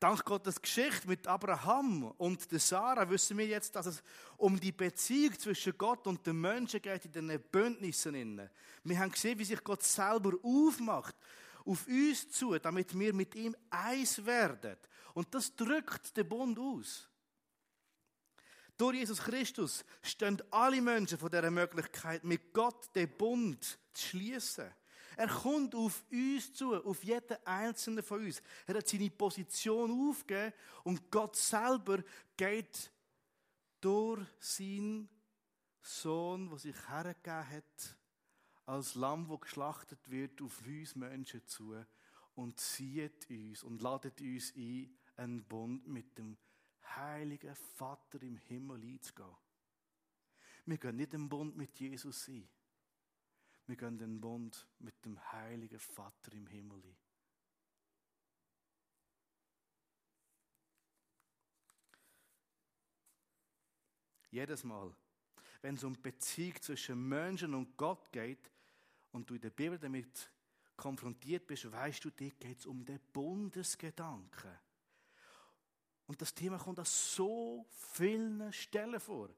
Dank 0.00 0.24
Gottes 0.24 0.62
Geschichte 0.62 1.08
mit 1.08 1.26
Abraham 1.26 2.12
und 2.18 2.52
der 2.52 2.60
Sarah 2.60 3.10
wissen 3.10 3.36
wir 3.36 3.46
jetzt, 3.46 3.74
dass 3.74 3.86
es 3.86 4.02
um 4.36 4.58
die 4.58 4.70
Beziehung 4.70 5.36
zwischen 5.36 5.76
Gott 5.76 6.06
und 6.06 6.24
den 6.24 6.40
Menschen 6.40 6.80
geht 6.80 7.04
in 7.06 7.26
den 7.26 7.42
Bündnissen. 7.42 8.48
Wir 8.84 8.98
haben 8.98 9.10
gesehen, 9.10 9.38
wie 9.40 9.44
sich 9.44 9.62
Gott 9.64 9.82
selber 9.82 10.34
aufmacht 10.42 11.16
auf 11.64 11.86
uns 11.88 12.30
zu, 12.30 12.56
damit 12.58 12.96
wir 12.96 13.12
mit 13.12 13.34
ihm 13.34 13.56
eins 13.70 14.24
werden. 14.24 14.76
Und 15.14 15.34
das 15.34 15.54
drückt 15.56 16.16
den 16.16 16.28
Bund 16.28 16.58
aus. 16.60 17.08
Durch 18.76 18.98
Jesus 18.98 19.18
Christus 19.18 19.84
stehen 20.00 20.40
alle 20.52 20.80
Menschen 20.80 21.18
von 21.18 21.28
dieser 21.28 21.50
Möglichkeit, 21.50 22.22
mit 22.22 22.52
Gott 22.52 22.94
den 22.94 23.08
Bund 23.08 23.80
zu 23.92 24.06
schließen. 24.06 24.72
Er 25.18 25.26
kommt 25.26 25.74
auf 25.74 26.04
uns 26.12 26.54
zu, 26.54 26.76
auf 26.76 27.02
jeden 27.02 27.44
einzelnen 27.44 28.04
von 28.04 28.24
uns. 28.24 28.40
Er 28.68 28.76
hat 28.76 28.86
seine 28.86 29.10
Position 29.10 30.08
aufgegeben 30.08 30.52
und 30.84 31.10
Gott 31.10 31.34
selber 31.34 32.04
geht 32.36 32.92
durch 33.80 34.24
seinen 34.38 35.08
Sohn, 35.82 36.48
der 36.48 36.58
sich 36.60 36.88
hergegeben 36.88 37.50
hat, 37.50 37.96
als 38.64 38.94
Lamm, 38.94 39.26
das 39.28 39.40
geschlachtet 39.40 40.08
wird, 40.08 40.40
auf 40.40 40.64
uns 40.64 40.94
Menschen 40.94 41.44
zu 41.48 41.74
und 42.36 42.60
zieht 42.60 43.28
uns 43.28 43.64
und 43.64 43.82
ladet 43.82 44.20
uns 44.20 44.54
ein, 44.54 44.96
einen 45.16 45.42
Bund 45.42 45.84
mit 45.88 46.16
dem 46.16 46.36
heiligen 46.94 47.56
Vater 47.56 48.22
im 48.22 48.36
Himmel 48.36 48.80
einzugehen. 48.84 49.36
Wir 50.64 50.78
können 50.78 50.98
nicht 50.98 51.12
einen 51.12 51.28
Bund 51.28 51.56
mit 51.56 51.76
Jesus 51.80 52.24
sein. 52.24 52.48
Wir 53.68 53.76
gehen 53.76 53.98
den 53.98 54.18
Bund 54.18 54.66
mit 54.78 55.04
dem 55.04 55.20
heiligen 55.30 55.78
Vater 55.78 56.32
im 56.32 56.46
Himmel 56.46 56.82
ein. 56.82 56.96
Jedes 64.30 64.64
Mal, 64.64 64.94
wenn 65.60 65.74
es 65.74 65.84
um 65.84 66.00
Beziehung 66.00 66.60
zwischen 66.62 67.08
Menschen 67.10 67.54
und 67.54 67.76
Gott 67.76 68.10
geht 68.10 68.50
und 69.12 69.28
du 69.28 69.34
in 69.34 69.42
der 69.42 69.50
Bibel 69.50 69.78
damit 69.78 70.30
konfrontiert 70.74 71.46
bist, 71.46 71.70
weißt 71.70 72.06
du, 72.06 72.10
dort 72.10 72.40
geht 72.40 72.60
es 72.60 72.64
um 72.64 72.86
den 72.86 73.00
Bundesgedanken. 73.12 74.58
Und 76.06 76.22
das 76.22 76.32
Thema 76.32 76.56
kommt 76.56 76.78
an 76.78 76.86
so 76.86 77.66
vielen 77.68 78.50
Stellen 78.50 78.98
vor. 78.98 79.28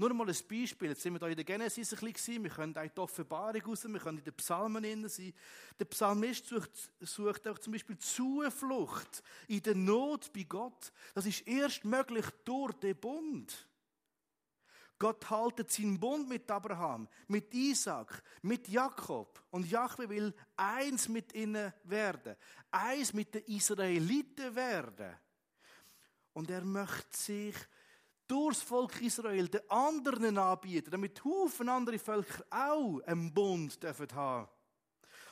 Nur 0.00 0.14
mal 0.14 0.30
ein 0.30 0.36
Beispiel. 0.48 0.88
Jetzt 0.88 1.02
sind 1.02 1.12
wir 1.12 1.18
da 1.18 1.28
in 1.28 1.36
der 1.36 1.44
Genesis 1.44 1.92
ein 1.92 2.10
bisschen. 2.10 2.42
Wir 2.42 2.50
können 2.50 2.74
auch 2.74 2.88
die 2.88 3.00
Offenbarung 3.00 3.60
raus, 3.60 3.84
wir 3.86 4.00
können 4.00 4.16
in 4.16 4.24
den 4.24 4.32
Psalmen 4.32 4.82
innen 4.82 5.10
sein. 5.10 5.34
Der 5.78 5.84
Psalmist 5.84 6.46
sucht, 6.46 6.70
sucht 7.00 7.46
auch 7.46 7.58
zum 7.58 7.74
Beispiel 7.74 7.98
Zuflucht 7.98 9.22
in 9.46 9.62
der 9.62 9.74
Not 9.74 10.32
bei 10.32 10.44
Gott. 10.44 10.90
Das 11.12 11.26
ist 11.26 11.46
erst 11.46 11.84
möglich 11.84 12.24
durch 12.46 12.72
den 12.76 12.96
Bund. 12.96 13.68
Gott 14.98 15.28
haltet 15.28 15.70
seinen 15.70 16.00
Bund 16.00 16.30
mit 16.30 16.50
Abraham, 16.50 17.06
mit 17.28 17.52
Isaac, 17.52 18.22
mit 18.40 18.68
Jakob. 18.68 19.44
Und 19.50 19.70
Jahwe 19.70 20.08
will 20.08 20.34
eins 20.56 21.10
mit 21.10 21.34
ihnen 21.34 21.74
werden. 21.84 22.36
Eins 22.70 23.12
mit 23.12 23.34
den 23.34 23.44
Israeliten 23.44 24.56
werden. 24.56 25.14
Und 26.32 26.48
er 26.48 26.64
möchte 26.64 27.18
sich 27.18 27.54
durchs 28.30 28.62
Volk 28.62 29.00
Israel 29.02 29.48
den 29.48 29.68
anderen 29.70 30.38
anbieten, 30.38 30.90
damit 30.90 31.24
Haufen 31.24 31.68
andere 31.68 31.98
Völker 31.98 32.44
auch 32.50 33.00
einen 33.00 33.32
Bund 33.32 33.82
dürfen 33.82 34.12
haben. 34.14 34.48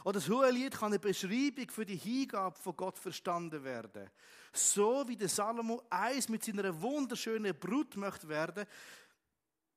Oder 0.05 0.21
das 0.21 0.29
Hohelied 0.29 0.75
kann 0.75 0.93
eine 0.93 0.99
Beschreibung 0.99 1.69
für 1.71 1.85
die 1.85 1.97
Hingabe 1.97 2.59
von 2.59 2.77
Gott 2.77 2.99
verstanden 2.99 3.63
werden. 3.63 4.11
So 4.53 5.07
wie 5.07 5.17
der 5.17 5.29
Salomo 5.29 5.83
eins 5.91 6.29
mit 6.29 6.45
seiner 6.45 6.81
wunderschönen 6.81 7.59
Brut 7.59 7.97
möchte 7.97 8.29
werden, 8.29 8.67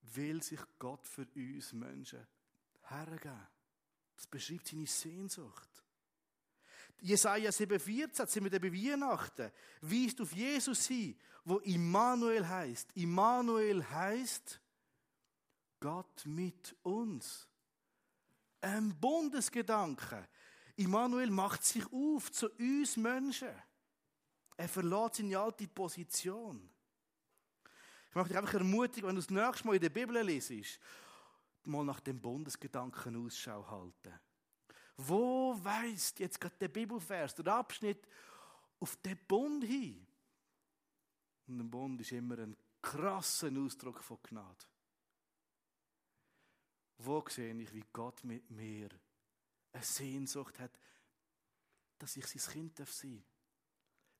will 0.01 0.41
sich 0.41 0.60
Gott 0.79 1.05
für 1.05 1.27
uns 1.36 1.73
Menschen 1.73 2.25
hergeben. 2.84 3.47
Das 4.15 4.27
beschreibt 4.27 4.67
seine 4.67 4.88
Sehnsucht. 4.88 5.81
Jesaja 7.02 7.50
7,14 7.50 8.28
sind 8.28 8.52
wir 8.52 8.60
bei 8.60 8.72
Weihnachten, 8.72 9.52
weist 9.82 10.22
auf 10.22 10.32
Jesus 10.34 10.86
hin, 10.86 11.18
wo 11.44 11.58
Immanuel 11.58 12.48
heißt. 12.48 12.92
Immanuel 12.96 13.84
heißt 13.84 14.62
Gott 15.80 16.26
mit 16.26 16.76
uns. 16.84 17.48
Ein 18.62 18.96
Bundesgedanke. 19.00 20.28
Immanuel 20.76 21.32
macht 21.32 21.64
sich 21.64 21.84
auf 21.92 22.32
zu 22.32 22.50
uns 22.52 22.96
Menschen. 22.98 23.50
Er 24.56 24.70
verlässt 24.70 25.16
seine 25.16 25.39
alte 25.39 25.68
Position. 25.68 26.70
Ich 28.10 28.16
möchte 28.16 28.30
dich 28.30 28.38
einfach 28.38 28.54
ermutigen, 28.54 29.08
wenn 29.08 29.16
du 29.16 29.22
das 29.22 29.32
nächste 29.32 29.66
Mal 29.66 29.76
in 29.76 29.82
der 29.82 29.89
Bibel 29.89 30.22
lesest, 30.22 30.80
mal 31.64 31.84
nach 31.84 31.99
dem 31.99 32.22
Bundesgedanken 32.22 33.26
Ausschau 33.26 33.66
halten. 33.68 34.20
Wo 35.08 35.58
weist 35.64 36.20
jetzt 36.20 36.39
gerade 36.39 36.56
der 36.60 36.68
Bibelvers, 36.68 37.34
der 37.36 37.47
Abschnitt 37.47 38.08
auf 38.80 38.95
den 38.97 39.18
Bund 39.28 39.64
hin? 39.64 40.06
Und 41.47 41.60
ein 41.60 41.72
Bund 41.72 41.99
ist 42.02 42.12
immer 42.12 42.38
ein 42.38 42.56
krasser 42.82 43.52
Ausdruck 43.58 44.04
von 44.04 44.20
Gnade. 44.22 44.66
Wo 46.99 47.24
sehe 47.28 47.54
ich, 47.56 47.74
wie 47.74 47.84
Gott 47.91 48.24
mit 48.24 48.49
mir 48.52 48.89
eine 49.74 49.84
Sehnsucht 49.84 50.60
hat, 50.60 50.80
dass 51.97 52.16
ich 52.16 52.28
sein 52.28 52.54
Kind 52.54 52.78
sein 52.78 52.86
darf 52.86 53.04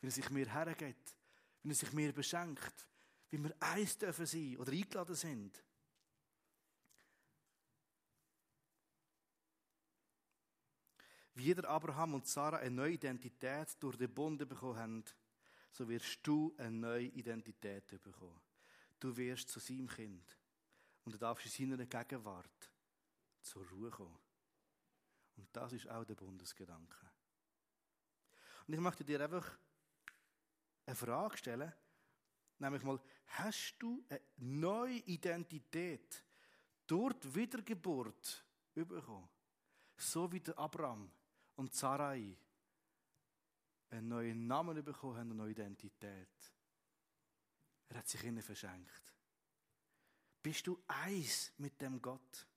Wie 0.02 0.08
er 0.08 0.12
sich 0.12 0.30
mir 0.32 0.52
hergeht, 0.52 1.16
wie 1.62 1.72
er 1.72 1.76
sich 1.76 1.94
mir 1.94 2.12
beschenkt, 2.12 2.88
wie 3.30 3.44
wir 3.44 3.56
eins 3.60 3.98
dürfen 3.98 4.26
sein 4.26 4.58
oder 4.58 4.72
eingeladen 4.72 5.16
sind. 5.16 5.64
Wie 11.34 11.54
der 11.54 11.70
Abraham 11.70 12.16
und 12.16 12.28
Sarah 12.28 12.58
eine 12.58 12.76
neue 12.76 12.94
Identität 12.94 13.76
durch 13.80 13.96
den 13.98 14.14
Bund 14.14 14.48
bekommen 14.48 14.78
haben, 14.78 15.04
so 15.72 15.88
wirst 15.88 16.20
du 16.24 16.54
eine 16.58 16.72
neue 16.72 17.06
Identität 17.06 17.88
bekommen. 18.04 18.40
Du 19.00 19.16
wirst 19.16 19.50
zu 19.50 19.60
seinem 19.60 19.88
Kind. 19.88 20.38
Und 21.04 21.14
du 21.14 21.18
darfst 21.18 21.60
in 21.60 21.72
seiner 21.72 21.86
Gegenwart 21.86 22.70
zur 23.42 23.68
Ruhe 23.70 23.90
kommen. 23.90 24.20
Und 25.38 25.48
das 25.54 25.74
ist 25.74 25.90
auch 25.90 26.06
der 26.06 26.16
Bundesgedanke. 26.16 27.10
Und 28.68 28.74
ich 28.74 28.80
möchte 28.80 29.04
dir 29.04 29.22
einfach 29.22 29.58
eine 30.86 30.96
Frage 30.96 31.38
stellen, 31.38 31.74
nämlich 32.60 32.84
mal, 32.84 33.02
hast 33.26 33.76
du 33.80 34.06
eine 34.10 34.22
neue 34.38 34.98
Identität 34.98 36.24
durch 36.86 37.14
die 37.16 37.34
Wiedergeburt 37.34 38.46
bekommen? 38.74 39.30
So 39.98 40.32
wie 40.32 40.40
der 40.40 40.58
Abraham 40.60 41.12
und 41.62 41.76
Sarai 41.76 42.36
einen 43.92 44.08
neuen 44.08 44.48
Namen 44.48 44.84
bekommen 44.84 45.16
haben, 45.16 45.30
eine 45.30 45.36
neue 45.36 45.52
Identität. 45.52 46.28
Er 47.90 47.98
hat 47.98 48.08
sich 48.08 48.24
ihnen 48.24 48.42
verschenkt. 48.42 49.14
Bist 50.42 50.66
du 50.66 50.82
eins 50.88 51.52
mit 51.58 51.80
dem 51.80 52.02
Gott? 52.02 52.48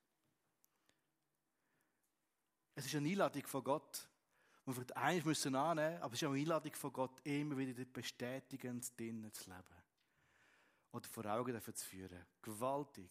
Es 2.75 2.87
ist 2.87 2.95
eine 2.95 3.07
Einladung 3.07 3.47
von 3.47 3.63
Gott, 3.63 4.09
die 4.63 4.69
wir 4.69 4.75
vielleicht 4.75 4.97
eins 4.97 5.25
müssen 5.27 5.55
annehmen, 5.55 6.01
aber 6.01 6.15
es 6.15 6.23
ist 6.23 6.27
auch 6.27 6.33
eine 6.33 6.41
Einladung 6.41 6.73
von 6.73 6.93
Gott, 6.95 7.21
immer 7.25 7.59
wieder 7.59 7.85
bestätigend 7.85 8.99
drinnen 8.99 9.31
zu 9.35 9.51
leben. 9.51 9.83
Oder 10.93 11.09
vor 11.09 11.27
Augen 11.27 11.61
zu 11.61 11.87
führen. 11.87 12.25
Gewaltig, 12.41 13.11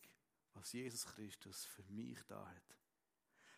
was 0.56 0.74
Jesus 0.74 1.06
Christus 1.06 1.66
für 1.66 1.84
mich 1.84 2.18
da 2.28 2.48
hat. 2.48 2.83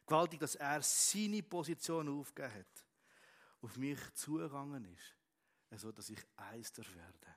Gewaltig, 0.06 0.40
dass 0.40 0.56
er 0.56 0.82
seine 0.82 1.42
Position 1.42 2.08
aufgegeben 2.20 2.54
hat, 2.54 2.86
auf 3.62 3.78
mich 3.78 4.00
zugegangen 4.14 4.86
ist, 4.86 5.82
so 5.82 5.92
dass 5.92 6.10
ich 6.10 6.20
eins 6.38 6.78
werde 6.78 7.36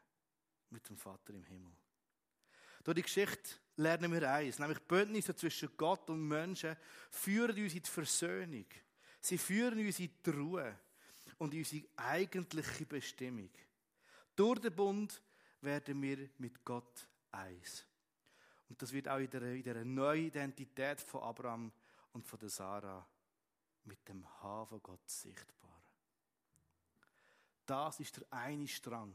mit 0.71 0.87
dem 0.89 0.97
Vater 0.97 1.33
im 1.33 1.45
Himmel. 1.45 1.73
Durch 2.85 2.97
die 2.97 3.03
Geschichte 3.03 3.57
lernen 3.77 4.13
wir 4.13 4.31
eins, 4.31 4.59
nämlich 4.59 4.81
Bündnisse 4.81 5.35
zwischen 5.35 5.71
Gott 5.77 6.09
und 6.11 6.27
Menschen 6.27 6.77
führen 7.11 7.63
uns 7.63 7.75
in 7.75 7.83
die 7.83 7.91
Versöhnung. 7.91 8.67
Sie 9.21 9.39
führen 9.39 9.79
uns 9.79 9.99
in 9.99 10.11
die 10.25 10.31
Ruhe 10.31 10.79
und 11.39 11.55
in 11.55 11.61
unsere 11.61 11.87
eigentliche 11.97 12.87
Bestimmung. 12.87 13.51
Durch 14.37 14.61
den 14.61 14.75
Bund 14.75 15.21
werden 15.61 16.01
wir 16.01 16.29
mit 16.39 16.65
Gott 16.65 17.09
eins. 17.33 17.85
Und 18.69 18.81
das 18.81 18.93
wird 18.93 19.09
auch 19.09 19.19
in 19.19 19.31
der, 19.31 19.43
in 19.43 19.63
der 19.63 19.85
neuen 19.85 20.27
Identität 20.27 21.01
von 21.01 21.23
Abraham 21.23 21.73
und 22.19 22.27
von 22.27 22.39
der 22.41 22.49
Sarah 22.49 23.07
mit 23.85 24.07
dem 24.09 24.27
Haar 24.43 24.67
von 24.67 24.83
Gott 24.83 25.09
sichtbar. 25.09 25.81
Das 27.65 28.01
ist 28.01 28.17
der 28.17 28.27
eine 28.33 28.67
Strang, 28.67 29.15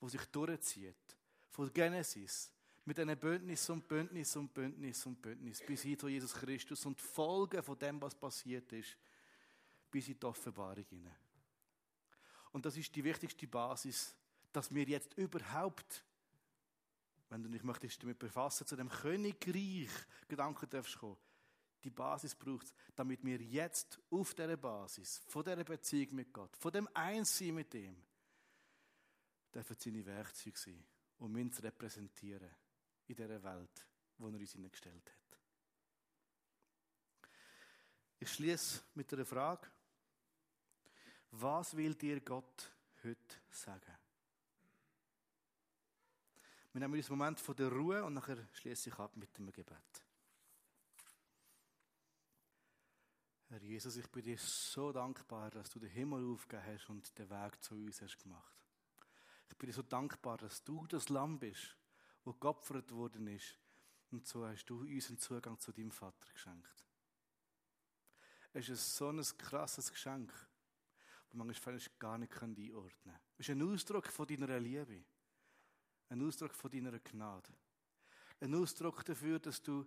wo 0.00 0.08
sich 0.08 0.24
durchzieht. 0.26 0.96
Von 1.50 1.70
Genesis 1.72 2.50
mit 2.86 2.98
einem 2.98 3.18
Bündnis 3.18 3.68
und 3.68 3.86
Bündnis 3.86 4.34
und 4.34 4.52
Bündnis 4.54 5.04
und 5.04 5.20
Bündnis 5.20 5.60
bis 5.60 5.82
hin 5.82 5.98
zu 5.98 6.08
Jesus 6.08 6.32
Christus 6.32 6.86
und 6.86 6.98
die 6.98 7.04
Folgen 7.04 7.62
von 7.62 7.78
dem, 7.78 8.00
was 8.00 8.14
passiert 8.14 8.72
ist, 8.72 8.96
bis 9.90 10.08
in 10.08 10.18
die 10.18 10.26
Offenbarung 10.26 10.86
hinein. 10.88 11.14
Und 12.52 12.64
das 12.64 12.78
ist 12.78 12.94
die 12.96 13.04
wichtigste 13.04 13.46
Basis, 13.46 14.16
dass 14.52 14.74
wir 14.74 14.84
jetzt 14.84 15.12
überhaupt, 15.18 16.02
wenn 17.28 17.42
du 17.42 17.50
dich 17.50 17.62
möchtest 17.62 18.02
damit 18.02 18.18
befassen, 18.18 18.66
zu 18.66 18.74
dem 18.74 18.88
Königreich 18.88 19.90
Gedanken 20.28 20.70
darfst 20.70 20.98
kommen, 20.98 21.18
die 21.82 21.90
Basis 21.90 22.34
braucht 22.34 22.66
es, 22.66 22.74
damit 22.94 23.24
wir 23.24 23.40
jetzt 23.40 23.98
auf 24.10 24.34
dieser 24.34 24.56
Basis, 24.56 25.22
von 25.26 25.44
dieser 25.44 25.64
Beziehung 25.64 26.14
mit 26.14 26.32
Gott, 26.32 26.56
von 26.56 26.72
dem 26.72 26.88
Einssein 26.94 27.54
mit 27.54 27.74
ihm, 27.74 27.96
dürfen 29.52 29.76
seine 29.78 30.06
Werkzeuge 30.06 30.58
sein, 30.58 30.84
um 31.18 31.36
ihn 31.36 31.52
zu 31.52 31.62
repräsentieren 31.62 32.50
in 33.06 33.16
dieser 33.16 33.42
Welt, 33.42 33.86
wo 34.18 34.28
er 34.28 34.34
uns 34.34 34.52
hineingestellt 34.52 35.10
hat. 35.10 35.38
Ich 38.20 38.32
schließe 38.32 38.82
mit 38.94 39.12
einer 39.12 39.26
Frage. 39.26 39.68
Was 41.32 41.76
will 41.76 41.94
dir 41.94 42.20
Gott 42.20 42.70
heute 43.02 43.36
sagen? 43.50 43.98
Wir 46.72 46.80
nehmen 46.80 46.94
uns 46.94 47.10
einen 47.10 47.18
Moment 47.18 47.40
von 47.40 47.56
der 47.56 47.70
Ruhe 47.70 48.04
und 48.04 48.14
nachher 48.14 48.48
schließe 48.52 48.90
ich 48.90 48.98
ab 48.98 49.16
mit 49.16 49.36
dem 49.36 49.50
Gebet. 49.50 50.01
Herr 53.52 53.62
Jesus, 53.64 53.98
ich 53.98 54.08
bin 54.08 54.22
dir 54.24 54.38
so 54.38 54.92
dankbar, 54.92 55.50
dass 55.50 55.68
du 55.68 55.78
den 55.78 55.90
Himmel 55.90 56.24
aufgegeben 56.32 56.72
hast 56.72 56.88
und 56.88 57.18
den 57.18 57.28
Weg 57.28 57.62
zu 57.62 57.74
uns 57.74 58.00
hast 58.00 58.16
gemacht. 58.16 58.56
Ich 59.46 59.58
bin 59.58 59.66
dir 59.66 59.74
so 59.74 59.82
dankbar, 59.82 60.38
dass 60.38 60.64
du 60.64 60.86
das 60.86 61.10
Lamm 61.10 61.38
bist, 61.38 61.76
wo 62.24 62.32
geopfert 62.32 62.90
worden 62.92 63.26
ist. 63.26 63.58
Und 64.10 64.26
so 64.26 64.46
hast 64.46 64.64
du 64.64 64.80
uns 64.80 65.10
einen 65.10 65.18
Zugang 65.18 65.60
zu 65.60 65.70
deinem 65.70 65.90
Vater 65.90 66.32
geschenkt. 66.32 66.86
Es 68.54 68.70
ist 68.70 68.96
so 68.96 69.10
ein 69.10 69.22
krasses 69.36 69.92
Geschenk, 69.92 70.32
das 71.26 71.34
man 71.34 71.46
manchmal 71.46 71.78
gar 71.98 72.16
nicht 72.16 72.32
einordnen 72.42 72.90
kann. 73.04 73.20
Es 73.36 73.50
ist 73.50 73.54
ein 73.54 73.70
Ausdruck 73.70 74.06
von 74.06 74.26
deiner 74.26 74.58
Liebe. 74.58 75.04
Ein 76.08 76.26
Ausdruck 76.26 76.54
von 76.54 76.70
deiner 76.70 76.98
Gnade. 77.00 77.52
Ein 78.40 78.54
Ausdruck 78.54 79.04
dafür, 79.04 79.38
dass 79.38 79.62
du 79.62 79.86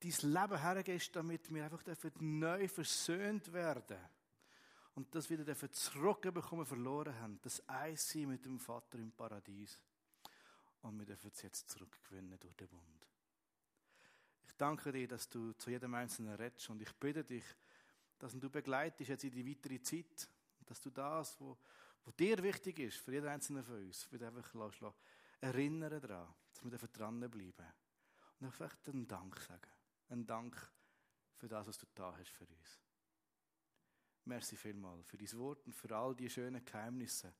dein 0.00 0.32
Leben 0.32 0.60
hergehst, 0.60 1.14
damit 1.16 1.52
wir 1.52 1.64
einfach 1.64 1.82
neu 2.20 2.68
versöhnt 2.68 3.52
werden 3.52 3.98
und 4.94 5.14
das 5.14 5.28
wieder 5.28 5.54
zurückbekommen 5.72 6.66
verloren 6.66 7.18
haben. 7.20 7.38
Das 7.42 7.66
Eis 7.68 8.14
mit 8.14 8.44
dem 8.44 8.58
Vater 8.58 8.98
im 8.98 9.12
Paradies. 9.12 9.82
Und 10.82 10.98
wir 10.98 11.06
dürfen 11.06 11.30
es 11.34 11.42
jetzt 11.42 11.68
zurückgewinnen 11.70 12.38
durch 12.38 12.54
den 12.54 12.68
Bund. 12.68 13.06
Ich 14.46 14.54
danke 14.56 14.92
dir, 14.92 15.06
dass 15.06 15.28
du 15.28 15.52
zu 15.52 15.70
jedem 15.70 15.94
Einzelnen 15.94 16.34
redest 16.34 16.70
und 16.70 16.80
ich 16.80 16.92
bitte 16.94 17.24
dich, 17.24 17.44
dass 18.18 18.32
du 18.32 18.48
begleitest 18.48 19.10
jetzt 19.10 19.24
in 19.24 19.32
die 19.32 19.46
weitere 19.46 19.82
Zeit, 19.82 20.28
dass 20.64 20.80
du 20.80 20.90
das, 20.90 21.36
was 21.40 22.16
dir 22.16 22.42
wichtig 22.42 22.78
ist, 22.78 22.96
für 22.98 23.12
jeden 23.12 23.28
Einzelnen 23.28 23.64
von 23.64 23.76
uns, 23.76 24.10
wieder 24.10 24.28
einfach 24.28 24.54
lassen, 24.54 24.94
erinnern 25.40 26.00
daran, 26.00 26.32
dass 26.54 26.80
wir 26.80 26.88
dranbleiben 26.88 27.66
und 28.40 28.46
einfach 28.46 28.74
einen 28.86 29.06
Dank 29.06 29.38
sagen. 29.40 29.75
Einen 30.08 30.26
Dank 30.26 30.72
für 31.34 31.48
das, 31.48 31.66
was 31.66 31.78
du 31.78 31.86
da 31.94 32.16
hast 32.16 32.30
für 32.30 32.46
uns. 32.46 32.80
Merci 34.24 34.56
vielmal 34.56 35.02
für 35.04 35.16
dein 35.16 35.38
Wort 35.38 35.66
und 35.66 35.72
für 35.72 35.94
all 35.96 36.14
die 36.14 36.28
schönen 36.28 36.64
Geheimnisse, 36.64 37.34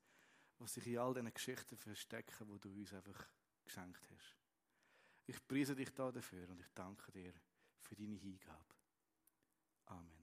die 0.60 0.66
sich 0.68 0.86
in 0.86 0.98
all 0.98 1.14
diesen 1.14 1.32
Geschichten 1.34 1.76
verstecken, 1.76 2.46
die 2.48 2.60
du 2.60 2.70
uns 2.70 2.92
einfach 2.92 3.28
geschenkt 3.64 4.08
hast. 4.10 4.36
Ich 5.26 5.46
preise 5.46 5.74
dich 5.74 5.92
da 5.92 6.12
dafür 6.12 6.48
und 6.48 6.60
ich 6.60 6.68
danke 6.74 7.10
dir 7.10 7.34
für 7.80 7.96
deine 7.96 8.16
Hingabe. 8.16 8.74
Amen. 9.86 10.15